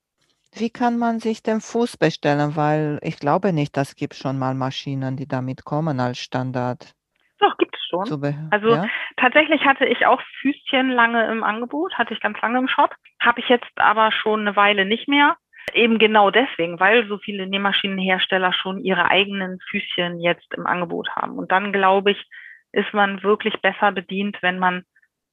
[0.53, 2.55] Wie kann man sich den Fuß bestellen?
[2.55, 6.95] Weil ich glaube nicht, das gibt schon mal Maschinen, die damit kommen als Standard.
[7.39, 8.49] Doch, gibt es schon.
[8.51, 8.88] also ja?
[9.17, 12.93] tatsächlich hatte ich auch Füßchen lange im Angebot, hatte ich ganz lange im Shop.
[13.21, 15.38] Habe ich jetzt aber schon eine Weile nicht mehr.
[15.73, 21.38] Eben genau deswegen, weil so viele Nähmaschinenhersteller schon ihre eigenen Füßchen jetzt im Angebot haben.
[21.38, 22.25] Und dann glaube ich,
[22.71, 24.84] ist man wirklich besser bedient, wenn man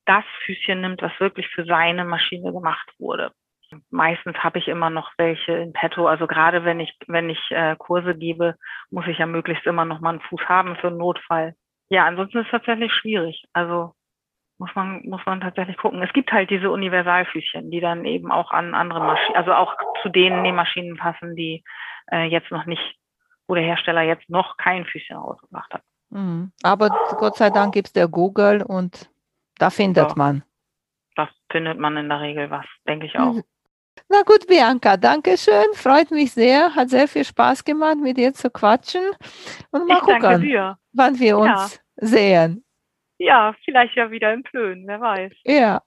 [0.06, 3.32] das Füßchen nimmt, was wirklich für seine Maschine gemacht wurde.
[3.90, 6.06] Meistens habe ich immer noch welche in petto.
[6.06, 8.54] Also gerade wenn ich, wenn ich äh, Kurse gebe,
[8.90, 11.54] muss ich ja möglichst immer noch mal einen Fuß haben für einen Notfall.
[11.88, 13.44] Ja, ansonsten ist es tatsächlich schwierig.
[13.52, 13.92] Also
[14.58, 16.02] muss man, muss man tatsächlich gucken.
[16.02, 20.08] Es gibt halt diese Universalfüßchen, die dann eben auch an andere Maschinen, also auch zu
[20.08, 21.62] den Nähmaschinen passen, die
[22.10, 22.96] äh, jetzt noch nicht,
[23.48, 25.82] wo der Hersteller jetzt noch kein Füßchen rausgebracht hat.
[26.10, 26.52] Mhm.
[26.62, 26.88] Aber
[27.18, 29.10] Gott sei Dank gibt es der Google und
[29.58, 30.14] da findet ja.
[30.16, 30.42] man.
[31.16, 33.34] Das findet man in der Regel was, denke ich auch.
[33.34, 33.42] Mhm.
[34.08, 35.72] Na gut, Bianca, danke schön.
[35.74, 36.74] Freut mich sehr.
[36.74, 39.02] Hat sehr viel Spaß gemacht, mit dir zu quatschen.
[39.70, 42.06] Und mal ich gucken, wann wir uns ja.
[42.06, 42.64] sehen.
[43.18, 45.32] Ja, vielleicht ja wieder in Plön, wer weiß.
[45.44, 45.82] Ja.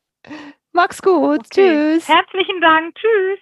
[0.72, 1.40] Mach's gut.
[1.40, 1.50] Okay.
[1.52, 2.10] Tschüss.
[2.10, 2.96] Herzlichen Dank.
[2.96, 3.40] Tschüss.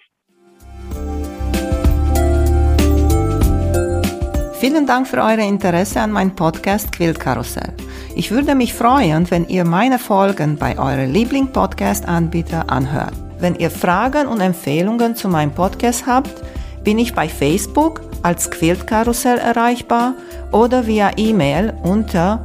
[4.60, 7.74] Vielen Dank für euer Interesse an meinem Podcast Quillkarussell.
[8.18, 13.12] Ich würde mich freuen, wenn ihr meine Folgen bei eurem Liebling-Podcast-Anbieter anhört.
[13.38, 16.42] Wenn ihr Fragen und Empfehlungen zu meinem Podcast habt,
[16.82, 20.14] bin ich bei Facebook als Quiltkarussell erreichbar
[20.50, 22.44] oder via E-Mail unter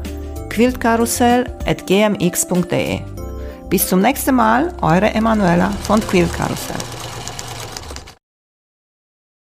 [0.49, 2.99] quiltkarussell.gmx.de.
[3.71, 6.78] Bis zum nächsten Mal, eure Emanuela von Quiltkarussell.